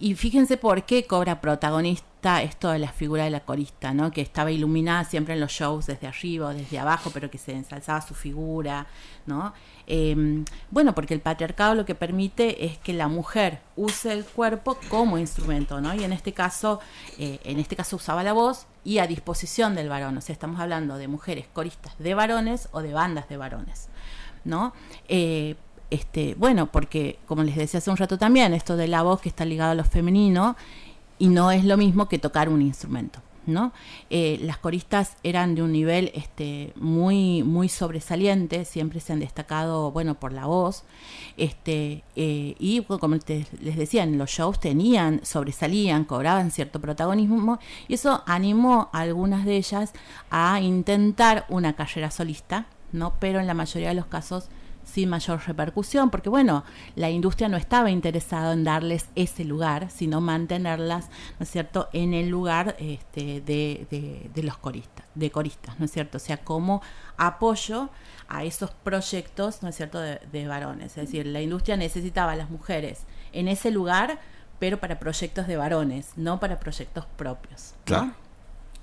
Y 0.00 0.14
fíjense 0.14 0.56
por 0.56 0.84
qué 0.84 1.06
cobra 1.06 1.42
protagonista 1.42 2.42
esto 2.42 2.70
de 2.70 2.78
la 2.78 2.90
figura 2.90 3.24
de 3.24 3.30
la 3.30 3.40
corista, 3.40 3.92
¿no? 3.92 4.10
Que 4.10 4.22
estaba 4.22 4.50
iluminada 4.50 5.04
siempre 5.04 5.34
en 5.34 5.40
los 5.40 5.52
shows 5.52 5.86
desde 5.86 6.06
arriba 6.06 6.48
o 6.48 6.54
desde 6.54 6.78
abajo, 6.78 7.10
pero 7.12 7.30
que 7.30 7.36
se 7.36 7.52
ensalzaba 7.52 8.00
su 8.00 8.14
figura, 8.14 8.86
¿no? 9.26 9.52
Eh, 9.86 10.42
bueno, 10.70 10.94
porque 10.94 11.12
el 11.12 11.20
patriarcado 11.20 11.74
lo 11.74 11.84
que 11.84 11.94
permite 11.94 12.64
es 12.64 12.78
que 12.78 12.94
la 12.94 13.08
mujer 13.08 13.60
use 13.76 14.10
el 14.10 14.24
cuerpo 14.24 14.78
como 14.88 15.18
instrumento, 15.18 15.82
¿no? 15.82 15.94
Y 15.94 16.02
en 16.02 16.14
este 16.14 16.32
caso, 16.32 16.80
eh, 17.18 17.38
en 17.44 17.58
este 17.58 17.76
caso 17.76 17.96
usaba 17.96 18.22
la 18.22 18.32
voz 18.32 18.66
y 18.84 18.98
a 18.98 19.06
disposición 19.06 19.74
del 19.74 19.90
varón. 19.90 20.16
O 20.16 20.22
sea, 20.22 20.32
estamos 20.32 20.60
hablando 20.60 20.96
de 20.96 21.08
mujeres 21.08 21.46
coristas 21.52 21.98
de 21.98 22.14
varones 22.14 22.70
o 22.72 22.80
de 22.80 22.94
bandas 22.94 23.28
de 23.28 23.36
varones, 23.36 23.90
¿no? 24.44 24.72
Eh, 25.08 25.56
este, 25.90 26.34
bueno, 26.38 26.70
porque 26.70 27.18
como 27.26 27.42
les 27.42 27.56
decía 27.56 27.78
hace 27.78 27.90
un 27.90 27.96
rato 27.96 28.16
también, 28.18 28.54
esto 28.54 28.76
de 28.76 28.88
la 28.88 29.02
voz 29.02 29.20
que 29.20 29.28
está 29.28 29.44
ligado 29.44 29.72
a 29.72 29.74
lo 29.74 29.84
femenino 29.84 30.56
y 31.18 31.28
no 31.28 31.50
es 31.50 31.64
lo 31.64 31.76
mismo 31.76 32.08
que 32.08 32.18
tocar 32.18 32.48
un 32.48 32.62
instrumento, 32.62 33.20
¿no? 33.46 33.72
Eh, 34.08 34.38
las 34.42 34.58
coristas 34.58 35.16
eran 35.22 35.54
de 35.54 35.62
un 35.62 35.72
nivel 35.72 36.12
este, 36.14 36.72
muy, 36.76 37.42
muy 37.42 37.68
sobresaliente, 37.68 38.64
siempre 38.64 39.00
se 39.00 39.12
han 39.12 39.20
destacado, 39.20 39.90
bueno, 39.90 40.14
por 40.14 40.32
la 40.32 40.46
voz, 40.46 40.84
este, 41.36 42.04
eh, 42.14 42.54
y 42.58 42.82
como 42.82 43.16
les 43.26 43.76
decía, 43.76 44.04
en 44.04 44.16
los 44.16 44.30
shows 44.30 44.60
tenían, 44.60 45.20
sobresalían, 45.24 46.04
cobraban 46.04 46.52
cierto 46.52 46.80
protagonismo, 46.80 47.58
y 47.88 47.94
eso 47.94 48.22
animó 48.26 48.90
a 48.92 49.00
algunas 49.00 49.44
de 49.44 49.56
ellas 49.56 49.92
a 50.30 50.60
intentar 50.60 51.46
una 51.48 51.74
carrera 51.74 52.10
solista, 52.10 52.66
¿no? 52.92 53.14
Pero 53.18 53.40
en 53.40 53.46
la 53.46 53.54
mayoría 53.54 53.88
de 53.88 53.94
los 53.94 54.06
casos 54.06 54.48
sin 54.90 55.08
mayor 55.08 55.40
repercusión, 55.46 56.10
porque 56.10 56.28
bueno, 56.28 56.64
la 56.96 57.10
industria 57.10 57.48
no 57.48 57.56
estaba 57.56 57.90
interesada 57.90 58.52
en 58.52 58.64
darles 58.64 59.08
ese 59.14 59.44
lugar, 59.44 59.90
sino 59.90 60.20
mantenerlas, 60.20 61.08
¿no 61.38 61.44
es 61.44 61.50
cierto?, 61.50 61.88
en 61.92 62.12
el 62.12 62.28
lugar 62.28 62.76
este, 62.78 63.40
de, 63.40 64.30
de, 64.34 64.42
los 64.42 64.58
coristas, 64.58 65.06
de 65.14 65.30
coristas, 65.30 65.78
¿no 65.78 65.84
es 65.84 65.92
cierto? 65.92 66.16
O 66.16 66.20
sea, 66.20 66.38
como 66.38 66.82
apoyo 67.16 67.90
a 68.28 68.44
esos 68.44 68.70
proyectos, 68.70 69.62
¿no 69.62 69.68
es 69.68 69.76
cierto?, 69.76 70.00
de, 70.00 70.46
varones. 70.46 70.96
Es 70.98 71.06
decir, 71.06 71.26
la 71.26 71.40
industria 71.40 71.76
necesitaba 71.76 72.32
a 72.32 72.36
las 72.36 72.50
mujeres 72.50 73.04
en 73.32 73.46
ese 73.46 73.70
lugar, 73.70 74.18
pero 74.58 74.80
para 74.80 74.98
proyectos 74.98 75.46
de 75.46 75.56
varones, 75.56 76.12
no 76.16 76.40
para 76.40 76.58
proyectos 76.58 77.06
propios. 77.16 77.74
Claro. 77.84 78.12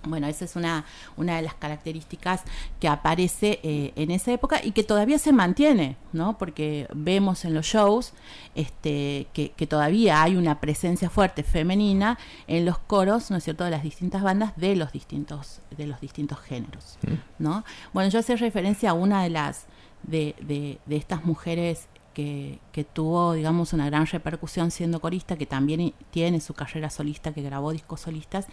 Bueno, 0.09 0.27
esa 0.27 0.45
es 0.45 0.55
una, 0.55 0.85
una 1.15 1.35
de 1.37 1.41
las 1.41 1.53
características 1.53 2.43
que 2.79 2.87
aparece 2.87 3.59
eh, 3.63 3.93
en 3.95 4.11
esa 4.11 4.31
época 4.31 4.59
y 4.63 4.71
que 4.71 4.83
todavía 4.83 5.19
se 5.19 5.33
mantiene, 5.33 5.97
¿no? 6.13 6.37
Porque 6.37 6.87
vemos 6.93 7.45
en 7.45 7.53
los 7.53 7.65
shows 7.65 8.13
este, 8.55 9.27
que, 9.33 9.67
todavía 9.67 10.23
hay 10.23 10.35
una 10.35 10.59
presencia 10.59 11.09
fuerte 11.09 11.43
femenina 11.43 12.17
en 12.47 12.65
los 12.65 12.77
coros, 12.79 13.31
¿no 13.31 13.37
es 13.37 13.43
cierto?, 13.43 13.65
de 13.65 13.71
las 13.71 13.83
distintas 13.83 14.23
bandas 14.23 14.53
de 14.55 14.75
los 14.75 14.91
distintos, 14.91 15.61
de 15.75 15.87
los 15.87 15.99
distintos 15.99 16.39
géneros, 16.39 16.97
mm. 17.01 17.43
¿no? 17.43 17.63
Bueno, 17.93 18.09
yo 18.09 18.19
hacía 18.19 18.35
referencia 18.37 18.91
a 18.91 18.93
una 18.93 19.23
de 19.23 19.29
las 19.29 19.65
de, 20.03 20.35
de, 20.41 20.79
de 20.85 20.95
estas 20.95 21.25
mujeres 21.25 21.87
que, 22.17 22.83
tuvo, 22.93 23.33
digamos, 23.33 23.73
una 23.73 23.85
gran 23.85 24.07
repercusión 24.07 24.71
siendo 24.71 24.99
corista, 24.99 25.37
que 25.37 25.45
también 25.45 25.93
tiene 26.09 26.41
su 26.41 26.55
carrera 26.55 26.89
solista, 26.89 27.31
que 27.31 27.43
grabó 27.43 27.71
discos 27.71 28.01
solistas, 28.01 28.47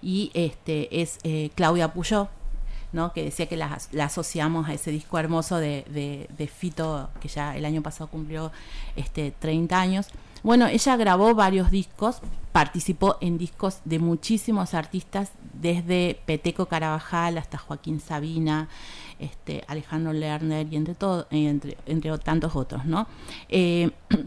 y 0.00 0.30
este 0.32 1.02
es 1.02 1.18
eh, 1.22 1.50
Claudia 1.54 1.92
Puyó, 1.92 2.28
¿no? 2.92 3.12
que 3.12 3.24
decía 3.24 3.46
que 3.46 3.58
la, 3.58 3.78
asociamos 4.02 4.68
a 4.68 4.72
ese 4.72 4.90
disco 4.90 5.18
hermoso 5.18 5.58
de, 5.58 5.84
de, 6.30 6.46
Fito, 6.46 7.10
que 7.20 7.28
ya 7.28 7.54
el 7.56 7.66
año 7.66 7.82
pasado 7.82 8.08
cumplió 8.08 8.52
este, 8.96 9.32
30 9.38 9.78
años. 9.78 10.08
Bueno, 10.42 10.66
ella 10.66 10.96
grabó 10.96 11.34
varios 11.34 11.70
discos, 11.70 12.20
participó 12.52 13.16
en 13.20 13.38
discos 13.38 13.80
de 13.84 13.98
muchísimos 13.98 14.74
artistas, 14.74 15.32
desde 15.52 16.18
Peteco 16.24 16.66
Carabajal 16.66 17.36
hasta 17.38 17.58
Joaquín 17.58 18.00
Sabina, 18.00 18.68
este, 19.18 19.62
Alejandro 19.68 20.12
Lerner 20.12 20.66
y 20.72 20.76
entre, 20.76 20.94
todo, 20.94 21.26
entre, 21.30 21.76
entre 21.86 22.16
tantos 22.18 22.56
otros, 22.56 22.86
¿no? 22.86 23.06
Eh, 23.48 23.90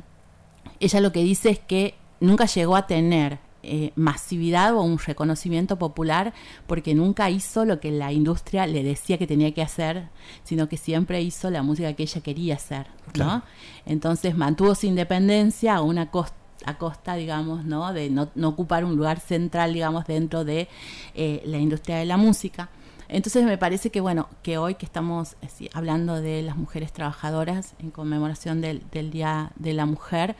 ella 0.79 1.01
lo 1.01 1.11
que 1.11 1.23
dice 1.23 1.49
es 1.49 1.59
que 1.59 1.95
nunca 2.19 2.45
llegó 2.45 2.75
a 2.75 2.85
tener 2.87 3.39
eh, 3.63 3.91
masividad 3.95 4.75
o 4.75 4.81
un 4.81 4.99
reconocimiento 4.99 5.77
popular 5.77 6.33
porque 6.67 6.93
nunca 6.93 7.29
hizo 7.29 7.65
lo 7.65 7.79
que 7.79 7.91
la 7.91 8.11
industria 8.11 8.67
le 8.67 8.83
decía 8.83 9.17
que 9.17 9.25
tenía 9.25 9.53
que 9.53 9.61
hacer, 9.61 10.09
sino 10.43 10.67
que 10.67 10.77
siempre 10.77 11.21
hizo 11.21 11.49
la 11.49 11.63
música 11.63 11.93
que 11.93 12.03
ella 12.03 12.21
quería 12.21 12.55
hacer, 12.55 12.87
¿no? 13.17 13.43
Entonces 13.85 14.35
mantuvo 14.35 14.75
su 14.75 14.85
independencia 14.85 15.75
a 15.75 15.81
una 15.81 16.11
costa 16.11 16.35
a 16.65 16.77
costa, 16.77 17.15
digamos, 17.15 17.65
¿no? 17.65 17.91
de 17.91 18.09
no, 18.09 18.29
ocupar 18.47 18.85
un 18.85 18.95
lugar 18.95 19.19
central, 19.19 19.73
digamos, 19.73 20.05
dentro 20.05 20.45
de 20.45 20.69
eh, 21.13 21.41
la 21.45 21.57
industria 21.57 21.97
de 21.97 22.05
la 22.05 22.15
música. 22.15 22.69
Entonces 23.09 23.45
me 23.45 23.57
parece 23.57 23.89
que 23.91 24.01
bueno, 24.01 24.27
que 24.41 24.57
hoy 24.57 24.75
que 24.75 24.85
estamos 24.85 25.35
eh, 25.41 25.69
hablando 25.73 26.21
de 26.21 26.41
las 26.41 26.57
mujeres 26.57 26.91
trabajadoras 26.91 27.75
en 27.79 27.91
conmemoración 27.91 28.61
del, 28.61 28.81
Día 29.11 29.51
de 29.55 29.73
la 29.73 29.85
Mujer, 29.85 30.35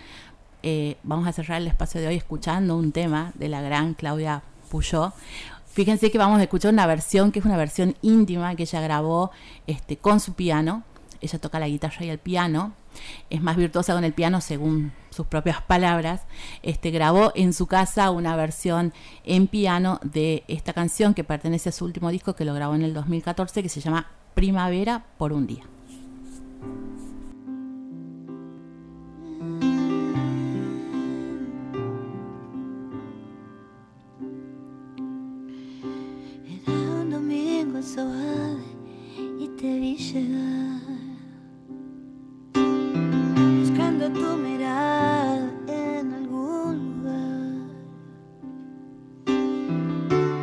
eh, 0.64 0.98
vamos 1.04 1.28
a 1.28 1.34
cerrar 1.34 1.62
el 1.62 1.68
espacio 1.68 2.02
de 2.02 2.08
hoy 2.08 2.16
escuchando 2.16 2.78
un 2.78 2.92
tema 2.92 3.32
de 3.36 3.50
la 3.50 3.62
gran 3.62 3.94
Claudia 3.94 4.42
Puyó. 4.70 5.14
Fíjense 5.68 6.10
que 6.10 6.18
vamos 6.18 6.40
a 6.40 6.44
escuchar 6.44 6.74
una 6.74 6.88
versión 6.88 7.32
que 7.32 7.40
es 7.40 7.46
una 7.46 7.58
versión 7.58 7.96
íntima 8.02 8.56
que 8.56 8.64
ella 8.64 8.82
grabó 8.82 9.32
este, 9.68 9.98
con 9.98 10.20
su 10.20 10.34
piano. 10.34 10.84
Ella 11.22 11.40
toca 11.40 11.60
la 11.60 11.68
guitarra 11.68 12.06
y 12.06 12.10
el 12.10 12.20
piano 12.20 12.74
es 13.30 13.42
más 13.42 13.56
virtuosa 13.56 13.94
con 13.94 14.04
el 14.04 14.14
piano 14.14 14.42
según 14.42 14.92
sus 15.10 15.28
propias 15.28 15.62
palabras, 15.62 16.22
este, 16.62 16.92
grabó 16.92 17.32
en 17.36 17.54
su 17.54 17.68
casa 17.68 18.12
una 18.12 18.36
versión 18.36 18.94
en 19.24 19.48
piano 19.48 20.00
de 20.04 20.44
esta 20.48 20.74
canción 20.74 21.14
que 21.14 21.24
pertenece 21.24 21.70
a 21.70 21.72
su 21.72 21.86
último 21.86 22.10
disco 22.10 22.36
que 22.36 22.46
lo 22.46 22.54
grabó 22.54 22.76
en 22.76 22.84
el 22.84 22.94
2014 22.94 23.64
que 23.64 23.70
se 23.70 23.82
llama 23.82 24.08
Primavera 24.34 25.06
por 25.18 25.34
un 25.34 25.48
día. 25.48 25.64
Y 39.40 39.48
te 39.58 39.80
vi 39.80 39.98
llegar 39.98 40.84
tu 44.10 44.38
mirada 44.38 45.50
en 45.68 46.14
algún 46.14 47.04
lugar. 47.04 47.66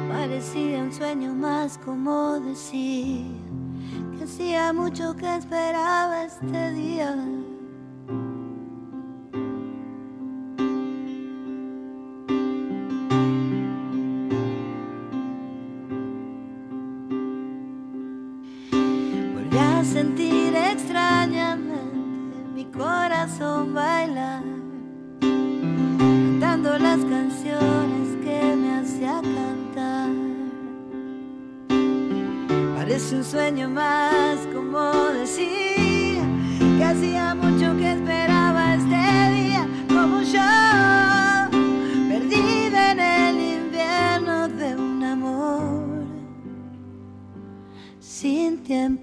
Parecía 0.09 0.83
un 0.83 0.93
sueño 0.93 1.35
más 1.35 1.79
como 1.79 2.41
decir 2.41 3.27
que 4.17 4.25
hacía 4.25 4.73
mucho 4.73 5.15
que 5.15 5.37
esperaba 5.37 6.25
este 6.25 6.73
día. 6.73 7.15
Sentir 19.93 20.55
extrañamente 20.55 21.71
corazón 22.73 23.75
bailar, 23.75 24.43
cantando 25.21 26.79
las 26.79 27.01
canciones 27.01 28.09
que 28.25 28.57
me 28.57 28.79
hacía 28.79 29.21
cantar. 29.21 30.11
Parece 32.77 33.17
un 33.17 33.25
sueño 33.25 33.69
más, 33.69 34.39
como 34.55 34.93
decía, 35.19 36.23
que 36.79 36.85
hacía 36.85 37.35
mucho 37.35 37.77
que 37.77 37.93
esperaba 37.93 38.75
este 38.77 39.05
día, 39.35 39.67
como 39.89 40.23
yo, 40.23 41.51
perdida 42.09 42.93
en 42.93 43.01
el 43.01 43.37
invierno 43.59 44.49
de 44.49 44.77
un 44.77 45.03
amor 45.03 46.05
sin 47.99 48.59
tiempo. 48.63 49.00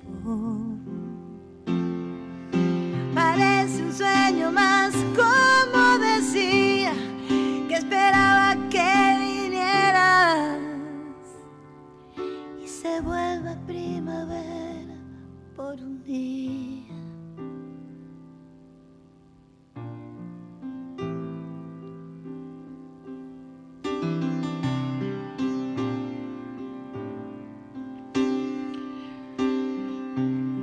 Día. 15.85 16.83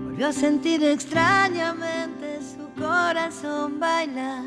Volvió 0.04 0.28
a 0.28 0.32
sentir 0.32 0.82
extrañamente 0.84 2.14
corazón 2.78 3.78
bailar, 3.78 4.44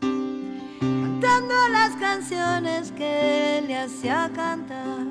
cantando 0.00 1.54
las 1.70 1.94
canciones 1.96 2.92
que 2.92 3.62
le 3.66 3.76
hacía 3.76 4.30
cantar. 4.34 5.06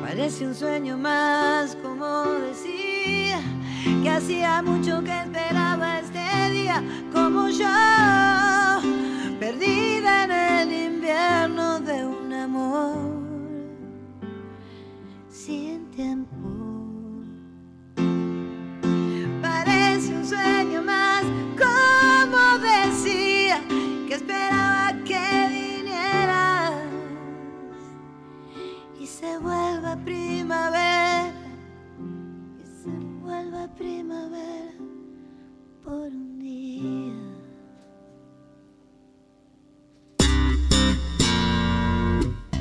Parece 0.00 0.46
un 0.46 0.54
sueño 0.54 0.96
más, 0.96 1.76
como 1.98 2.24
decía, 2.40 3.40
que 4.02 4.10
hacía 4.10 4.62
mucho 4.62 5.02
que 5.02 5.18
esperaba 5.18 6.00
este 6.00 6.50
día, 6.50 6.82
como 7.12 7.48
yo, 7.48 7.66
perdida 9.40 10.24
en 10.24 10.30
el 10.30 10.72
invierno 10.72 11.65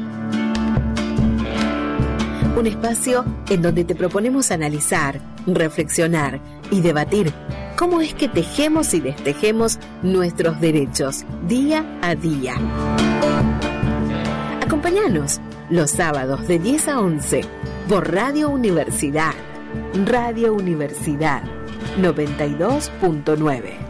Un 2.58 2.68
espacio 2.68 3.26
en 3.50 3.62
donde 3.62 3.86
te 3.86 3.96
proponemos 3.96 4.52
analizar, 4.52 5.22
reflexionar 5.46 6.42
y 6.72 6.82
debatir 6.82 7.32
cómo 7.78 8.02
es 8.02 8.14
que 8.14 8.28
tejemos 8.28 8.94
y 8.94 9.00
destejemos 9.00 9.80
nuestros 10.02 10.60
derechos 10.60 11.24
día 11.48 11.86
a 12.02 12.16
día. 12.16 12.56
Acompáñanos 14.66 15.40
los 15.70 15.92
sábados 15.92 16.48
de 16.48 16.60
10 16.60 16.88
a 16.90 17.00
11 17.00 17.42
por 17.88 18.12
Radio 18.12 18.50
Universidad. 18.50 19.34
Radio 20.06 20.54
Universidad 20.54 21.44
92.9. 22.02 23.87